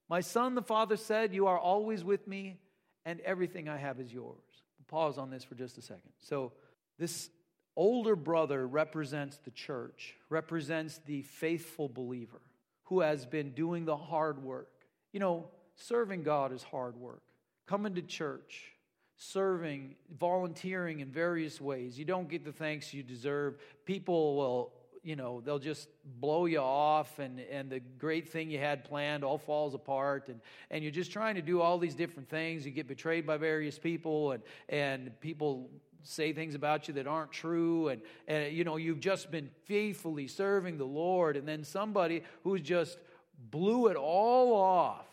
My 0.09 0.21
son, 0.21 0.55
the 0.55 0.61
father 0.61 0.97
said, 0.97 1.33
You 1.33 1.47
are 1.47 1.59
always 1.59 2.03
with 2.03 2.27
me, 2.27 2.59
and 3.05 3.19
everything 3.21 3.69
I 3.69 3.77
have 3.77 3.99
is 3.99 4.11
yours. 4.11 4.41
pause 4.87 5.17
on 5.17 5.29
this 5.29 5.43
for 5.43 5.55
just 5.55 5.77
a 5.77 5.81
second. 5.81 6.11
So, 6.19 6.53
this 6.97 7.29
older 7.77 8.15
brother 8.15 8.67
represents 8.67 9.37
the 9.37 9.51
church, 9.51 10.15
represents 10.29 10.99
the 11.05 11.21
faithful 11.21 11.87
believer 11.87 12.41
who 12.85 12.99
has 13.01 13.25
been 13.25 13.51
doing 13.51 13.85
the 13.85 13.95
hard 13.95 14.43
work. 14.43 14.69
You 15.13 15.21
know, 15.21 15.47
serving 15.75 16.23
God 16.23 16.51
is 16.51 16.63
hard 16.63 16.97
work. 16.97 17.21
Coming 17.67 17.95
to 17.95 18.01
church, 18.01 18.73
serving, 19.17 19.95
volunteering 20.19 20.99
in 21.01 21.11
various 21.11 21.61
ways. 21.61 21.97
You 21.99 22.05
don't 22.05 22.27
get 22.27 22.43
the 22.43 22.51
thanks 22.51 22.93
you 22.93 23.03
deserve. 23.03 23.57
People 23.85 24.35
will, 24.35 24.73
you 25.03 25.15
know, 25.15 25.41
they'll 25.41 25.59
just 25.59 25.89
blow 26.19 26.45
you 26.45 26.59
off 26.59 27.19
and, 27.19 27.39
and 27.51 27.69
the 27.69 27.79
great 27.79 28.29
thing 28.29 28.49
you 28.49 28.59
had 28.59 28.85
planned 28.85 29.23
all 29.23 29.37
falls 29.37 29.75
apart 29.75 30.29
and, 30.29 30.39
and 30.71 30.83
you're 30.83 30.91
just 30.91 31.11
trying 31.11 31.35
to 31.35 31.41
do 31.41 31.61
all 31.61 31.77
these 31.77 31.95
different 31.95 32.29
things. 32.29 32.65
You 32.65 32.71
get 32.71 32.87
betrayed 32.87 33.27
by 33.27 33.37
various 33.37 33.77
people 33.77 34.31
and, 34.31 34.43
and 34.69 35.19
people 35.19 35.69
say 36.07 36.33
things 36.33 36.55
about 36.55 36.87
you 36.87 36.93
that 36.95 37.07
aren't 37.07 37.31
true 37.31 37.89
and, 37.89 38.01
and 38.27 38.53
you 38.53 38.63
know 38.63 38.77
you've 38.77 38.99
just 38.99 39.29
been 39.29 39.49
faithfully 39.65 40.27
serving 40.27 40.77
the 40.77 40.85
lord 40.85 41.37
and 41.37 41.47
then 41.47 41.63
somebody 41.63 42.23
who's 42.43 42.61
just 42.61 42.97
blew 43.37 43.87
it 43.87 43.95
all 43.95 44.55
off. 44.55 45.05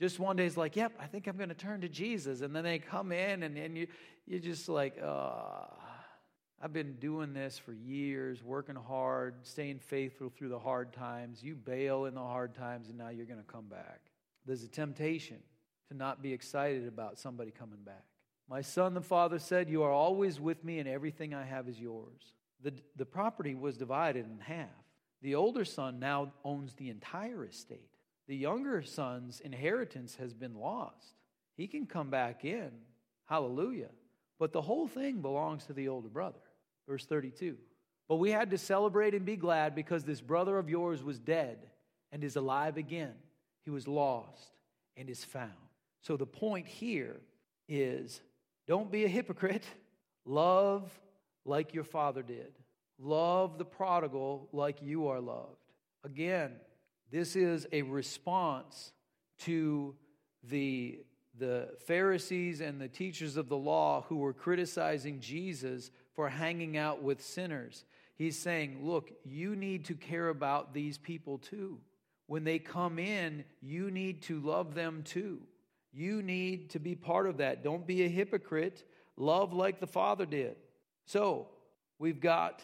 Just 0.00 0.18
one 0.18 0.36
day, 0.36 0.44
is 0.44 0.56
like, 0.56 0.76
yep, 0.76 0.92
I 1.00 1.06
think 1.06 1.26
I'm 1.26 1.36
going 1.36 1.48
to 1.48 1.54
turn 1.54 1.80
to 1.80 1.88
Jesus. 1.88 2.42
And 2.42 2.54
then 2.54 2.64
they 2.64 2.78
come 2.78 3.12
in, 3.12 3.42
and, 3.42 3.56
and 3.56 3.76
you, 3.76 3.86
you're 4.26 4.40
just 4.40 4.68
like, 4.68 4.98
uh, 5.02 5.66
I've 6.60 6.72
been 6.72 6.96
doing 6.96 7.32
this 7.32 7.58
for 7.58 7.72
years, 7.72 8.42
working 8.42 8.76
hard, 8.76 9.34
staying 9.42 9.78
faithful 9.78 10.28
through 10.28 10.50
the 10.50 10.58
hard 10.58 10.92
times. 10.92 11.42
You 11.42 11.54
bail 11.54 12.04
in 12.04 12.14
the 12.14 12.20
hard 12.20 12.54
times, 12.54 12.88
and 12.88 12.98
now 12.98 13.08
you're 13.08 13.26
going 13.26 13.40
to 13.40 13.52
come 13.52 13.66
back. 13.66 14.00
There's 14.44 14.62
a 14.62 14.68
temptation 14.68 15.38
to 15.88 15.96
not 15.96 16.22
be 16.22 16.32
excited 16.32 16.86
about 16.86 17.18
somebody 17.18 17.50
coming 17.50 17.80
back. 17.84 18.04
My 18.48 18.60
son, 18.60 18.94
the 18.94 19.00
father 19.00 19.38
said, 19.38 19.68
You 19.68 19.82
are 19.82 19.92
always 19.92 20.38
with 20.38 20.64
me, 20.64 20.78
and 20.78 20.88
everything 20.88 21.34
I 21.34 21.44
have 21.44 21.68
is 21.68 21.80
yours. 21.80 22.34
The, 22.62 22.72
the 22.96 23.06
property 23.06 23.54
was 23.54 23.76
divided 23.76 24.26
in 24.26 24.38
half. 24.38 24.68
The 25.22 25.34
older 25.34 25.64
son 25.64 25.98
now 25.98 26.32
owns 26.44 26.74
the 26.74 26.90
entire 26.90 27.44
estate. 27.44 27.90
The 28.28 28.36
younger 28.36 28.82
son's 28.82 29.40
inheritance 29.40 30.16
has 30.16 30.32
been 30.32 30.54
lost. 30.54 31.14
He 31.56 31.66
can 31.66 31.86
come 31.86 32.10
back 32.10 32.44
in. 32.44 32.70
Hallelujah. 33.26 33.90
But 34.38 34.52
the 34.52 34.62
whole 34.62 34.86
thing 34.86 35.22
belongs 35.22 35.64
to 35.66 35.72
the 35.72 35.88
older 35.88 36.08
brother. 36.08 36.38
Verse 36.88 37.06
32. 37.06 37.56
But 38.08 38.16
we 38.16 38.30
had 38.30 38.50
to 38.50 38.58
celebrate 38.58 39.14
and 39.14 39.24
be 39.24 39.36
glad 39.36 39.74
because 39.74 40.04
this 40.04 40.20
brother 40.20 40.58
of 40.58 40.68
yours 40.68 41.02
was 41.02 41.18
dead 41.18 41.58
and 42.12 42.22
is 42.22 42.36
alive 42.36 42.76
again. 42.76 43.14
He 43.64 43.70
was 43.70 43.88
lost 43.88 44.52
and 44.96 45.10
is 45.10 45.24
found. 45.24 45.50
So 46.02 46.16
the 46.16 46.26
point 46.26 46.68
here 46.68 47.16
is 47.68 48.20
don't 48.66 48.90
be 48.90 49.04
a 49.04 49.08
hypocrite. 49.08 49.64
Love 50.24 50.90
like 51.44 51.74
your 51.74 51.84
father 51.84 52.22
did. 52.22 52.52
Love 52.98 53.58
the 53.58 53.64
prodigal 53.64 54.48
like 54.52 54.82
you 54.82 55.08
are 55.08 55.20
loved. 55.20 55.56
Again, 56.04 56.52
this 57.10 57.36
is 57.36 57.66
a 57.72 57.82
response 57.82 58.92
to 59.40 59.94
the, 60.42 61.00
the 61.38 61.68
Pharisees 61.86 62.60
and 62.60 62.80
the 62.80 62.88
teachers 62.88 63.36
of 63.36 63.48
the 63.48 63.56
law 63.56 64.04
who 64.08 64.16
were 64.16 64.32
criticizing 64.32 65.20
Jesus 65.20 65.90
for 66.14 66.28
hanging 66.28 66.76
out 66.76 67.02
with 67.02 67.22
sinners. 67.22 67.84
He's 68.16 68.38
saying, 68.38 68.78
Look, 68.82 69.12
you 69.24 69.54
need 69.54 69.84
to 69.86 69.94
care 69.94 70.28
about 70.28 70.72
these 70.72 70.98
people 70.98 71.38
too. 71.38 71.78
When 72.26 72.44
they 72.44 72.58
come 72.58 72.98
in, 72.98 73.44
you 73.60 73.90
need 73.90 74.22
to 74.22 74.40
love 74.40 74.74
them 74.74 75.02
too. 75.04 75.42
You 75.96 76.22
need 76.22 76.70
to 76.70 76.78
be 76.78 76.94
part 76.94 77.26
of 77.26 77.38
that. 77.38 77.64
Don't 77.64 77.86
be 77.86 78.04
a 78.04 78.08
hypocrite. 78.08 78.84
Love 79.16 79.54
like 79.54 79.80
the 79.80 79.86
Father 79.86 80.26
did. 80.26 80.56
So, 81.06 81.48
we've 81.98 82.20
got 82.20 82.62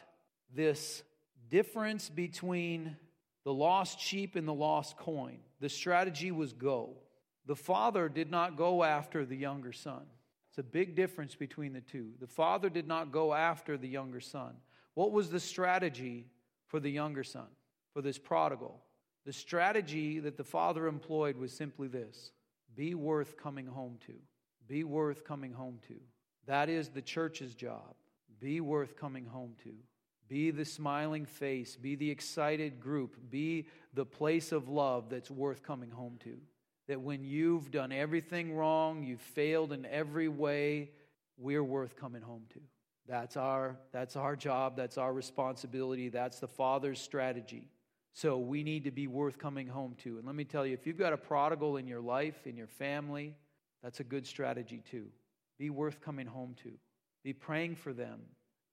this 0.54 1.02
difference 1.48 2.10
between 2.10 2.94
the 3.44 3.52
lost 3.54 3.98
sheep 3.98 4.36
and 4.36 4.46
the 4.46 4.52
lost 4.52 4.98
coin. 4.98 5.38
The 5.60 5.70
strategy 5.70 6.30
was 6.30 6.52
go. 6.52 6.90
The 7.46 7.56
father 7.56 8.10
did 8.10 8.30
not 8.30 8.56
go 8.56 8.84
after 8.84 9.24
the 9.24 9.36
younger 9.36 9.72
son. 9.72 10.02
It's 10.50 10.58
a 10.58 10.62
big 10.62 10.94
difference 10.94 11.34
between 11.34 11.72
the 11.72 11.80
two. 11.80 12.10
The 12.20 12.26
father 12.26 12.68
did 12.68 12.86
not 12.86 13.12
go 13.12 13.32
after 13.32 13.78
the 13.78 13.88
younger 13.88 14.20
son. 14.20 14.52
What 14.92 15.10
was 15.10 15.30
the 15.30 15.40
strategy 15.40 16.26
for 16.66 16.80
the 16.80 16.90
younger 16.90 17.24
son, 17.24 17.46
for 17.94 18.02
this 18.02 18.18
prodigal? 18.18 18.82
The 19.24 19.32
strategy 19.32 20.18
that 20.18 20.36
the 20.36 20.44
father 20.44 20.86
employed 20.86 21.38
was 21.38 21.52
simply 21.52 21.88
this 21.88 22.30
be 22.74 22.94
worth 22.94 23.36
coming 23.36 23.66
home 23.66 23.98
to. 24.06 24.14
Be 24.66 24.84
worth 24.84 25.24
coming 25.24 25.52
home 25.52 25.78
to. 25.88 25.94
That 26.46 26.68
is 26.68 26.88
the 26.88 27.02
church's 27.02 27.54
job. 27.54 27.94
Be 28.40 28.60
worth 28.60 28.96
coming 28.96 29.26
home 29.26 29.54
to. 29.64 29.74
Be 30.28 30.50
the 30.50 30.64
smiling 30.64 31.26
face. 31.26 31.76
Be 31.76 31.94
the 31.94 32.10
excited 32.10 32.80
group. 32.80 33.16
Be 33.30 33.66
the 33.92 34.06
place 34.06 34.50
of 34.50 34.68
love 34.68 35.10
that's 35.10 35.30
worth 35.30 35.62
coming 35.62 35.90
home 35.90 36.18
to. 36.24 36.38
That 36.88 37.00
when 37.00 37.22
you've 37.22 37.70
done 37.70 37.92
everything 37.92 38.54
wrong, 38.54 39.02
you've 39.02 39.20
failed 39.20 39.72
in 39.72 39.86
every 39.86 40.28
way, 40.28 40.90
we're 41.36 41.62
worth 41.62 41.96
coming 41.96 42.22
home 42.22 42.44
to. 42.54 42.60
That's 43.06 43.36
our, 43.36 43.76
that's 43.92 44.16
our 44.16 44.36
job. 44.36 44.76
That's 44.76 44.96
our 44.96 45.12
responsibility. 45.12 46.08
That's 46.08 46.38
the 46.38 46.48
Father's 46.48 47.00
strategy. 47.00 47.68
So 48.12 48.38
we 48.38 48.62
need 48.62 48.84
to 48.84 48.90
be 48.90 49.06
worth 49.06 49.38
coming 49.38 49.66
home 49.66 49.96
to. 50.02 50.18
And 50.18 50.26
let 50.26 50.34
me 50.34 50.44
tell 50.44 50.66
you, 50.66 50.74
if 50.74 50.86
you've 50.86 50.98
got 50.98 51.12
a 51.12 51.16
prodigal 51.16 51.78
in 51.78 51.86
your 51.86 52.00
life, 52.00 52.46
in 52.46 52.56
your 52.56 52.66
family, 52.66 53.34
that's 53.82 54.00
a 54.00 54.04
good 54.04 54.26
strategy 54.26 54.82
too. 54.90 55.06
Be 55.58 55.70
worth 55.70 56.00
coming 56.00 56.26
home 56.26 56.54
to. 56.62 56.72
Be 57.24 57.32
praying 57.32 57.76
for 57.76 57.92
them. 57.92 58.20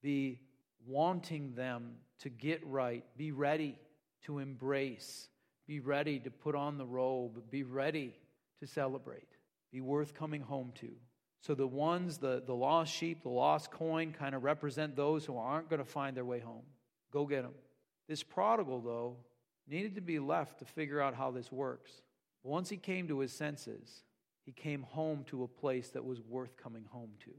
Be 0.01 0.39
wanting 0.85 1.53
them 1.55 1.93
to 2.19 2.29
get 2.29 2.65
right. 2.65 3.03
Be 3.17 3.31
ready 3.31 3.77
to 4.25 4.39
embrace. 4.39 5.29
Be 5.67 5.79
ready 5.79 6.19
to 6.19 6.31
put 6.31 6.55
on 6.55 6.77
the 6.77 6.85
robe. 6.85 7.41
Be 7.49 7.63
ready 7.63 8.15
to 8.59 8.67
celebrate. 8.67 9.27
Be 9.71 9.81
worth 9.81 10.13
coming 10.13 10.41
home 10.41 10.73
to. 10.81 10.89
So 11.41 11.55
the 11.55 11.67
ones, 11.67 12.17
the, 12.17 12.43
the 12.45 12.53
lost 12.53 12.93
sheep, 12.93 13.23
the 13.23 13.29
lost 13.29 13.71
coin, 13.71 14.11
kind 14.11 14.35
of 14.35 14.43
represent 14.43 14.95
those 14.95 15.23
who 15.23 15.37
aren't 15.37 15.69
going 15.69 15.79
to 15.79 15.85
find 15.85 16.17
their 16.17 16.25
way 16.25 16.39
home. 16.39 16.63
Go 17.11 17.25
get 17.25 17.43
them. 17.43 17.53
This 18.09 18.23
prodigal, 18.23 18.81
though, 18.81 19.15
needed 19.69 19.95
to 19.95 20.01
be 20.01 20.19
left 20.19 20.59
to 20.59 20.65
figure 20.65 20.99
out 20.99 21.15
how 21.15 21.31
this 21.31 21.51
works. 21.51 22.01
Once 22.43 22.67
he 22.67 22.75
came 22.75 23.07
to 23.07 23.19
his 23.19 23.31
senses, 23.31 24.03
he 24.45 24.51
came 24.51 24.83
home 24.83 25.23
to 25.27 25.43
a 25.43 25.47
place 25.47 25.89
that 25.91 26.03
was 26.03 26.19
worth 26.19 26.57
coming 26.57 26.83
home 26.89 27.11
to. 27.23 27.31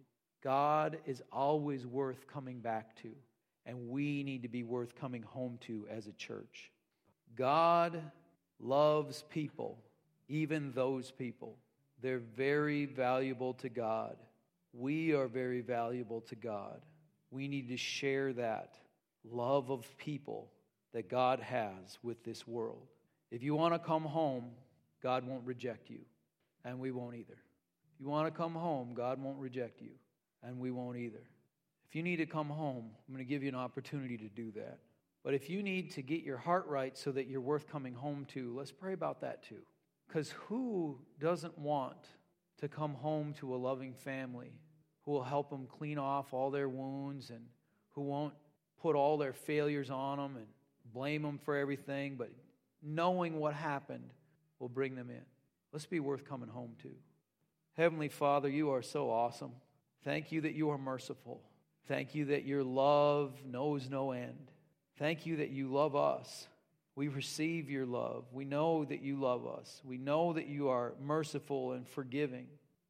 God 0.43 0.99
is 1.05 1.23
always 1.31 1.87
worth 1.87 2.27
coming 2.27 2.61
back 2.61 2.97
to 3.03 3.11
and 3.67 3.89
we 3.89 4.23
need 4.23 4.43
to 4.43 4.49
be 4.49 4.63
worth 4.63 4.95
coming 4.95 5.23
home 5.23 5.59
to 5.63 5.87
as 5.91 6.07
a 6.07 6.13
church. 6.13 6.71
God 7.37 8.03
loves 8.59 9.25
people, 9.31 9.79
even 10.29 10.73
those 10.73 11.11
people. 11.11 11.57
They're 12.03 12.19
very 12.19 12.87
valuable 12.87 13.55
to 13.55 13.69
God. 13.69 14.17
We 14.73 15.13
are 15.15 15.27
very 15.27 15.61
valuable 15.61 16.21
to 16.23 16.37
God. 16.37 16.81
We 17.31 17.49
need 17.49 17.69
to 17.69 17.77
share 17.77 18.33
that 18.35 18.75
love 19.25 19.71
of 19.71 19.87
people 19.99 20.49
that 20.93 21.09
God 21.09 21.41
has 21.41 21.99
with 22.03 22.25
this 22.25 22.47
world. 22.47 22.87
If 23.31 23.43
you 23.43 23.55
want 23.55 23.75
to 23.75 23.79
come 23.79 24.05
home, 24.05 24.51
God 25.03 25.27
won't 25.27 25.45
reject 25.45 25.91
you, 25.91 26.01
and 26.65 26.79
we 26.79 26.91
won't 26.91 27.15
either. 27.15 27.39
If 27.95 28.01
you 28.01 28.09
want 28.09 28.33
to 28.33 28.37
come 28.37 28.55
home, 28.55 28.95
God 28.95 29.23
won't 29.23 29.39
reject 29.39 29.81
you, 29.81 29.93
and 30.43 30.59
we 30.59 30.71
won't 30.71 30.97
either. 30.97 31.23
If 31.89 31.95
you 31.95 32.03
need 32.03 32.17
to 32.17 32.27
come 32.27 32.49
home, 32.49 32.91
I'm 33.09 33.15
going 33.15 33.25
to 33.25 33.29
give 33.29 33.43
you 33.43 33.49
an 33.49 33.55
opportunity 33.55 34.17
to 34.17 34.29
do 34.29 34.53
that. 34.53 34.79
But 35.23 35.35
if 35.35 35.51
you 35.51 35.63
need 35.63 35.91
to 35.93 36.03
get 36.03 36.23
your 36.23 36.39
heart 36.39 36.67
right 36.67 36.97
so 36.97 37.13
that 37.13 37.27
you're 37.27 37.41
worth 37.41 37.69
coming 37.69 37.95
home 37.95 38.25
to, 38.33 38.55
let's 38.57 38.73
pray 38.73 38.93
about 38.93 39.21
that 39.21 39.43
too. 39.43 39.63
Because 40.09 40.31
who 40.47 40.99
doesn't 41.21 41.59
want 41.59 42.09
to 42.61 42.69
come 42.69 42.95
home 42.95 43.35
to 43.35 43.55
a 43.55 43.57
loving 43.57 43.95
family 43.95 44.53
who 45.05 45.13
will 45.13 45.23
help 45.23 45.51
them 45.51 45.67
clean 45.67 45.99
off 45.99 46.33
all 46.33 46.51
their 46.51 46.69
wounds 46.69 47.31
and 47.31 47.45
who 47.91 48.03
won't 48.03 48.35
put 48.81 48.97
all 48.97 49.19
their 49.19 49.33
failures 49.33 49.91
on 49.91 50.19
them 50.19 50.37
and 50.37 50.47
blame 50.93 51.23
them 51.23 51.39
for 51.39 51.57
everything, 51.57 52.17
but 52.17 52.31
knowing 52.83 53.39
what 53.39 53.55
happened 53.55 54.11
will 54.59 54.69
bring 54.69 54.95
them 54.95 55.11
in? 55.11 55.23
Let's 55.73 55.87
be 55.87 56.01
worth 56.01 56.25
coming 56.25 56.49
home 56.49 56.73
to. 56.83 56.91
Heavenly 57.77 58.09
Father, 58.09 58.49
you 58.49 58.71
are 58.71 58.83
so 58.83 59.11
awesome. 59.11 59.53
Thank 60.05 60.33
you 60.33 60.43
that 60.43 60.55
you 60.55 60.71
are 60.71 60.79
merciful. 60.79 61.41
Thank 61.87 62.15
you 62.15 62.27
that 62.27 62.45
your 62.45 62.63
love 62.63 63.33
knows 63.45 63.89
no 63.89 64.13
end. 64.13 64.51
Thank 64.99 65.27
you 65.27 65.37
that 65.37 65.51
you 65.51 65.69
love 65.69 65.97
us. 65.97 66.47
We 66.95 67.09
receive 67.09 67.71
your 67.71 67.87
love. 67.87 68.25
We 68.33 68.45
know 68.45 68.85
that 68.85 69.03
you 69.03 69.17
love 69.17 69.47
us. 69.47 69.81
We 69.85 69.97
know 69.97 70.33
that 70.35 70.49
you 70.49 70.69
are 70.69 70.93
merciful 71.01 71.73
and 71.73 71.89
forgiving. 71.89 72.47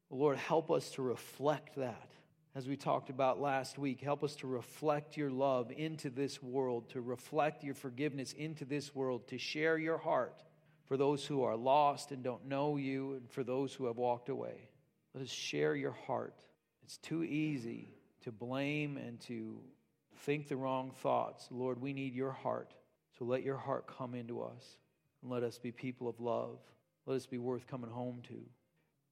Lord, 0.09 0.37
help 0.37 0.69
us 0.69 0.89
to 0.91 1.01
reflect 1.01 1.77
that. 1.77 2.09
As 2.53 2.67
we 2.67 2.75
talked 2.75 3.09
about 3.09 3.39
last 3.39 3.77
week, 3.77 4.01
help 4.01 4.25
us 4.25 4.35
to 4.37 4.47
reflect 4.47 5.15
your 5.15 5.29
love 5.29 5.71
into 5.71 6.09
this 6.09 6.43
world, 6.43 6.89
to 6.89 6.99
reflect 6.99 7.63
your 7.63 7.75
forgiveness 7.75 8.33
into 8.33 8.65
this 8.65 8.93
world, 8.93 9.25
to 9.29 9.37
share 9.37 9.77
your 9.77 9.97
heart 9.97 10.43
for 10.85 10.97
those 10.97 11.25
who 11.25 11.43
are 11.43 11.55
lost 11.55 12.11
and 12.11 12.21
don't 12.21 12.45
know 12.45 12.75
you, 12.75 13.13
and 13.13 13.31
for 13.31 13.45
those 13.45 13.73
who 13.73 13.85
have 13.85 13.95
walked 13.95 14.27
away. 14.27 14.67
Let 15.13 15.23
us 15.23 15.29
share 15.29 15.75
your 15.75 15.95
heart. 16.05 16.43
It's 16.83 16.97
too 16.97 17.23
easy 17.23 17.93
to 18.23 18.33
blame 18.33 18.97
and 18.97 19.21
to 19.21 19.61
think 20.17 20.49
the 20.49 20.57
wrong 20.57 20.91
thoughts. 20.91 21.47
Lord, 21.51 21.81
we 21.81 21.93
need 21.93 22.13
your 22.13 22.33
heart. 22.33 22.73
So 23.17 23.23
let 23.23 23.43
your 23.43 23.57
heart 23.57 23.87
come 23.87 24.13
into 24.13 24.41
us 24.41 24.75
and 25.21 25.31
let 25.31 25.43
us 25.43 25.57
be 25.57 25.71
people 25.71 26.09
of 26.09 26.19
love. 26.19 26.59
Let 27.05 27.15
us 27.15 27.25
be 27.25 27.37
worth 27.37 27.65
coming 27.65 27.89
home 27.89 28.21
to. 28.27 28.41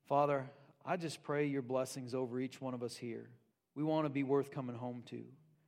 Father, 0.10 0.50
I 0.86 0.98
just 0.98 1.24
pray 1.24 1.46
your 1.46 1.62
blessings 1.62 2.14
over 2.14 2.40
each 2.40 2.62
one 2.62 2.74
of 2.74 2.84
us 2.84 2.96
here. 2.96 3.30
We 3.76 3.84
want 3.84 4.06
to 4.06 4.10
be 4.10 4.24
worth 4.24 4.52
coming 4.52 4.76
home 4.76 5.04
to. 5.08 5.24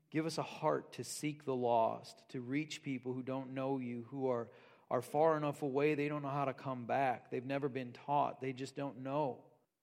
Give 0.09 0.25
us 0.25 0.37
a 0.37 0.43
heart 0.43 0.93
to 0.93 1.03
seek 1.03 1.45
the 1.45 1.55
lost, 1.55 2.21
to 2.29 2.41
reach 2.41 2.83
people 2.83 3.13
who 3.13 3.23
don't 3.23 3.53
know 3.53 3.77
you, 3.77 4.05
who 4.09 4.29
are, 4.29 4.49
are 4.89 5.01
far 5.01 5.37
enough 5.37 5.61
away 5.61 5.95
they 5.95 6.09
don't 6.09 6.21
know 6.21 6.29
how 6.29 6.45
to 6.45 6.53
come 6.53 6.85
back. 6.85 7.31
They've 7.31 7.45
never 7.45 7.69
been 7.69 7.93
taught, 8.05 8.41
they 8.41 8.51
just 8.51 8.75
don't 8.75 9.01
know. 9.03 9.37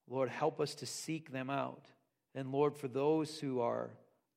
Lord, 0.07 0.29
help 0.29 0.59
us 0.59 0.75
to 0.75 0.85
seek 0.85 1.31
them 1.31 1.49
out. 1.49 1.85
And 2.35 2.51
Lord, 2.51 2.75
for 2.75 2.87
those 2.87 3.39
who 3.39 3.59
are 3.61 3.91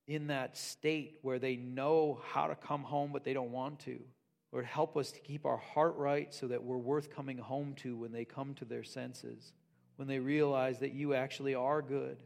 in 0.06 0.28
that 0.28 0.56
state 0.56 1.18
where 1.22 1.38
they 1.38 1.56
know 1.56 2.20
how 2.32 2.46
to 2.46 2.54
come 2.54 2.82
home 2.82 3.10
but 3.12 3.24
they 3.24 3.32
don't 3.32 3.52
want 3.52 3.80
to, 3.80 4.00
Lord, 4.50 4.66
help 4.66 4.96
us 4.96 5.12
to 5.12 5.20
keep 5.20 5.46
our 5.46 5.56
heart 5.56 5.96
right 5.96 6.32
so 6.32 6.48
that 6.48 6.62
we're 6.62 6.76
worth 6.76 7.14
coming 7.14 7.38
home 7.38 7.74
to 7.76 7.96
when 7.96 8.12
they 8.12 8.24
come 8.24 8.54
to 8.54 8.66
their 8.66 8.82
senses, 8.82 9.54
when 10.02 10.08
they 10.08 10.18
realize 10.18 10.80
that 10.80 10.94
you 10.94 11.14
actually 11.14 11.54
are 11.54 11.80
good, 11.80 12.16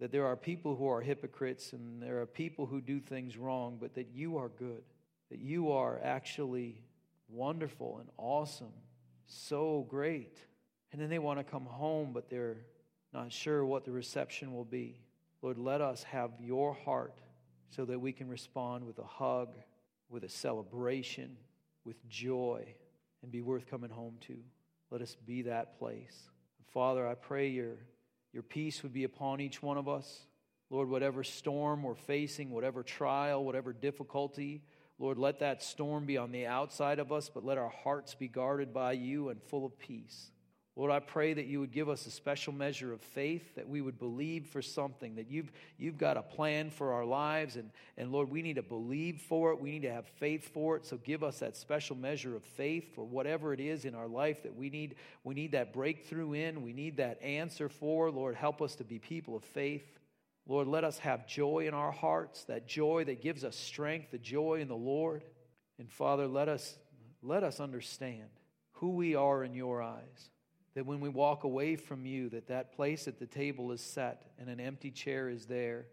that 0.00 0.10
there 0.10 0.24
are 0.24 0.34
people 0.34 0.74
who 0.74 0.88
are 0.88 1.02
hypocrites 1.02 1.74
and 1.74 2.02
there 2.02 2.22
are 2.22 2.26
people 2.26 2.64
who 2.64 2.80
do 2.80 3.00
things 3.00 3.36
wrong, 3.36 3.76
but 3.78 3.92
that 3.96 4.08
you 4.14 4.38
are 4.38 4.48
good, 4.48 4.82
that 5.30 5.38
you 5.38 5.70
are 5.72 6.00
actually 6.02 6.80
wonderful 7.28 7.98
and 7.98 8.08
awesome, 8.16 8.72
so 9.26 9.86
great. 9.90 10.38
And 10.90 10.98
then 10.98 11.10
they 11.10 11.18
want 11.18 11.38
to 11.38 11.44
come 11.44 11.66
home, 11.66 12.12
but 12.14 12.30
they're 12.30 12.64
not 13.12 13.30
sure 13.30 13.62
what 13.62 13.84
the 13.84 13.92
reception 13.92 14.54
will 14.54 14.64
be. 14.64 14.98
Lord, 15.42 15.58
let 15.58 15.82
us 15.82 16.04
have 16.04 16.30
your 16.40 16.72
heart 16.72 17.20
so 17.68 17.84
that 17.84 18.00
we 18.00 18.12
can 18.12 18.30
respond 18.30 18.86
with 18.86 18.98
a 19.00 19.04
hug, 19.04 19.50
with 20.08 20.24
a 20.24 20.30
celebration, 20.30 21.36
with 21.84 22.08
joy, 22.08 22.74
and 23.22 23.30
be 23.30 23.42
worth 23.42 23.66
coming 23.68 23.90
home 23.90 24.14
to. 24.28 24.38
Let 24.90 25.02
us 25.02 25.14
be 25.26 25.42
that 25.42 25.78
place. 25.78 26.30
Father, 26.72 27.06
I 27.06 27.14
pray 27.14 27.48
your, 27.48 27.76
your 28.32 28.42
peace 28.42 28.82
would 28.82 28.92
be 28.92 29.04
upon 29.04 29.40
each 29.40 29.62
one 29.62 29.78
of 29.78 29.88
us. 29.88 30.26
Lord, 30.70 30.88
whatever 30.88 31.24
storm 31.24 31.82
we're 31.82 31.94
facing, 31.94 32.50
whatever 32.50 32.82
trial, 32.82 33.44
whatever 33.44 33.72
difficulty, 33.72 34.62
Lord, 34.98 35.16
let 35.16 35.38
that 35.38 35.62
storm 35.62 36.06
be 36.06 36.18
on 36.18 36.32
the 36.32 36.46
outside 36.46 36.98
of 36.98 37.12
us, 37.12 37.30
but 37.32 37.44
let 37.44 37.56
our 37.56 37.68
hearts 37.70 38.14
be 38.14 38.28
guarded 38.28 38.74
by 38.74 38.92
you 38.92 39.28
and 39.28 39.40
full 39.42 39.64
of 39.64 39.78
peace. 39.78 40.32
Lord, 40.78 40.92
I 40.92 41.00
pray 41.00 41.34
that 41.34 41.46
you 41.46 41.58
would 41.58 41.72
give 41.72 41.88
us 41.88 42.06
a 42.06 42.10
special 42.12 42.52
measure 42.52 42.92
of 42.92 43.00
faith, 43.00 43.56
that 43.56 43.68
we 43.68 43.80
would 43.80 43.98
believe 43.98 44.46
for 44.46 44.62
something, 44.62 45.16
that 45.16 45.28
you've, 45.28 45.50
you've 45.76 45.98
got 45.98 46.16
a 46.16 46.22
plan 46.22 46.70
for 46.70 46.92
our 46.92 47.04
lives. 47.04 47.56
And, 47.56 47.72
and 47.96 48.12
Lord, 48.12 48.30
we 48.30 48.42
need 48.42 48.54
to 48.54 48.62
believe 48.62 49.20
for 49.22 49.50
it. 49.50 49.60
We 49.60 49.72
need 49.72 49.82
to 49.82 49.92
have 49.92 50.06
faith 50.06 50.54
for 50.54 50.76
it. 50.76 50.86
So 50.86 50.96
give 50.98 51.24
us 51.24 51.40
that 51.40 51.56
special 51.56 51.96
measure 51.96 52.36
of 52.36 52.44
faith 52.44 52.94
for 52.94 53.04
whatever 53.04 53.52
it 53.52 53.58
is 53.58 53.86
in 53.86 53.96
our 53.96 54.06
life 54.06 54.44
that 54.44 54.54
we 54.54 54.70
need. 54.70 54.94
We 55.24 55.34
need 55.34 55.50
that 55.50 55.72
breakthrough 55.72 56.34
in. 56.34 56.62
We 56.62 56.72
need 56.72 56.98
that 56.98 57.20
answer 57.24 57.68
for. 57.68 58.12
Lord, 58.12 58.36
help 58.36 58.62
us 58.62 58.76
to 58.76 58.84
be 58.84 59.00
people 59.00 59.34
of 59.34 59.42
faith. 59.42 59.98
Lord, 60.46 60.68
let 60.68 60.84
us 60.84 60.98
have 60.98 61.26
joy 61.26 61.66
in 61.66 61.74
our 61.74 61.90
hearts, 61.90 62.44
that 62.44 62.68
joy 62.68 63.02
that 63.06 63.20
gives 63.20 63.42
us 63.42 63.56
strength, 63.56 64.12
the 64.12 64.18
joy 64.18 64.60
in 64.60 64.68
the 64.68 64.76
Lord. 64.76 65.24
And 65.80 65.90
Father, 65.90 66.28
let 66.28 66.48
us, 66.48 66.78
let 67.20 67.42
us 67.42 67.58
understand 67.58 68.28
who 68.74 68.90
we 68.90 69.16
are 69.16 69.42
in 69.42 69.54
your 69.54 69.82
eyes 69.82 70.30
that 70.78 70.86
when 70.86 71.00
we 71.00 71.08
walk 71.08 71.42
away 71.42 71.74
from 71.74 72.06
you 72.06 72.28
that 72.28 72.46
that 72.46 72.70
place 72.70 73.08
at 73.08 73.18
the 73.18 73.26
table 73.26 73.72
is 73.72 73.80
set 73.80 74.22
and 74.38 74.48
an 74.48 74.60
empty 74.60 74.92
chair 74.92 75.28
is 75.28 75.44
there 75.44 75.86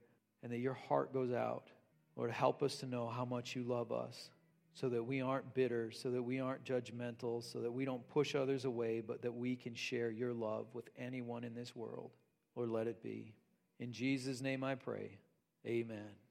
and 0.43 0.51
that 0.51 0.59
your 0.59 0.75
heart 0.75 1.11
goes 1.11 1.31
out. 1.31 1.71
Lord 2.15 2.29
help 2.29 2.61
us 2.61 2.75
to 2.81 2.85
know 2.85 3.07
how 3.07 3.25
much 3.25 3.55
you 3.55 3.63
love 3.63 3.91
us 3.91 4.29
so 4.75 4.87
that 4.89 5.03
we 5.03 5.21
aren't 5.21 5.55
bitter 5.55 5.89
so 5.89 6.11
that 6.11 6.21
we 6.21 6.39
aren't 6.39 6.63
judgmental 6.63 7.41
so 7.41 7.61
that 7.61 7.71
we 7.71 7.83
don't 7.83 8.07
push 8.09 8.35
others 8.35 8.65
away 8.65 9.01
but 9.01 9.23
that 9.23 9.33
we 9.33 9.55
can 9.55 9.73
share 9.73 10.11
your 10.11 10.33
love 10.33 10.67
with 10.73 10.87
anyone 10.99 11.43
in 11.43 11.55
this 11.55 11.75
world. 11.75 12.11
Lord 12.55 12.69
let 12.69 12.85
it 12.85 13.01
be. 13.01 13.33
In 13.79 13.91
jesus 13.91 14.39
name 14.39 14.63
i 14.63 14.75
pray. 14.75 15.17
Amen 15.65 16.24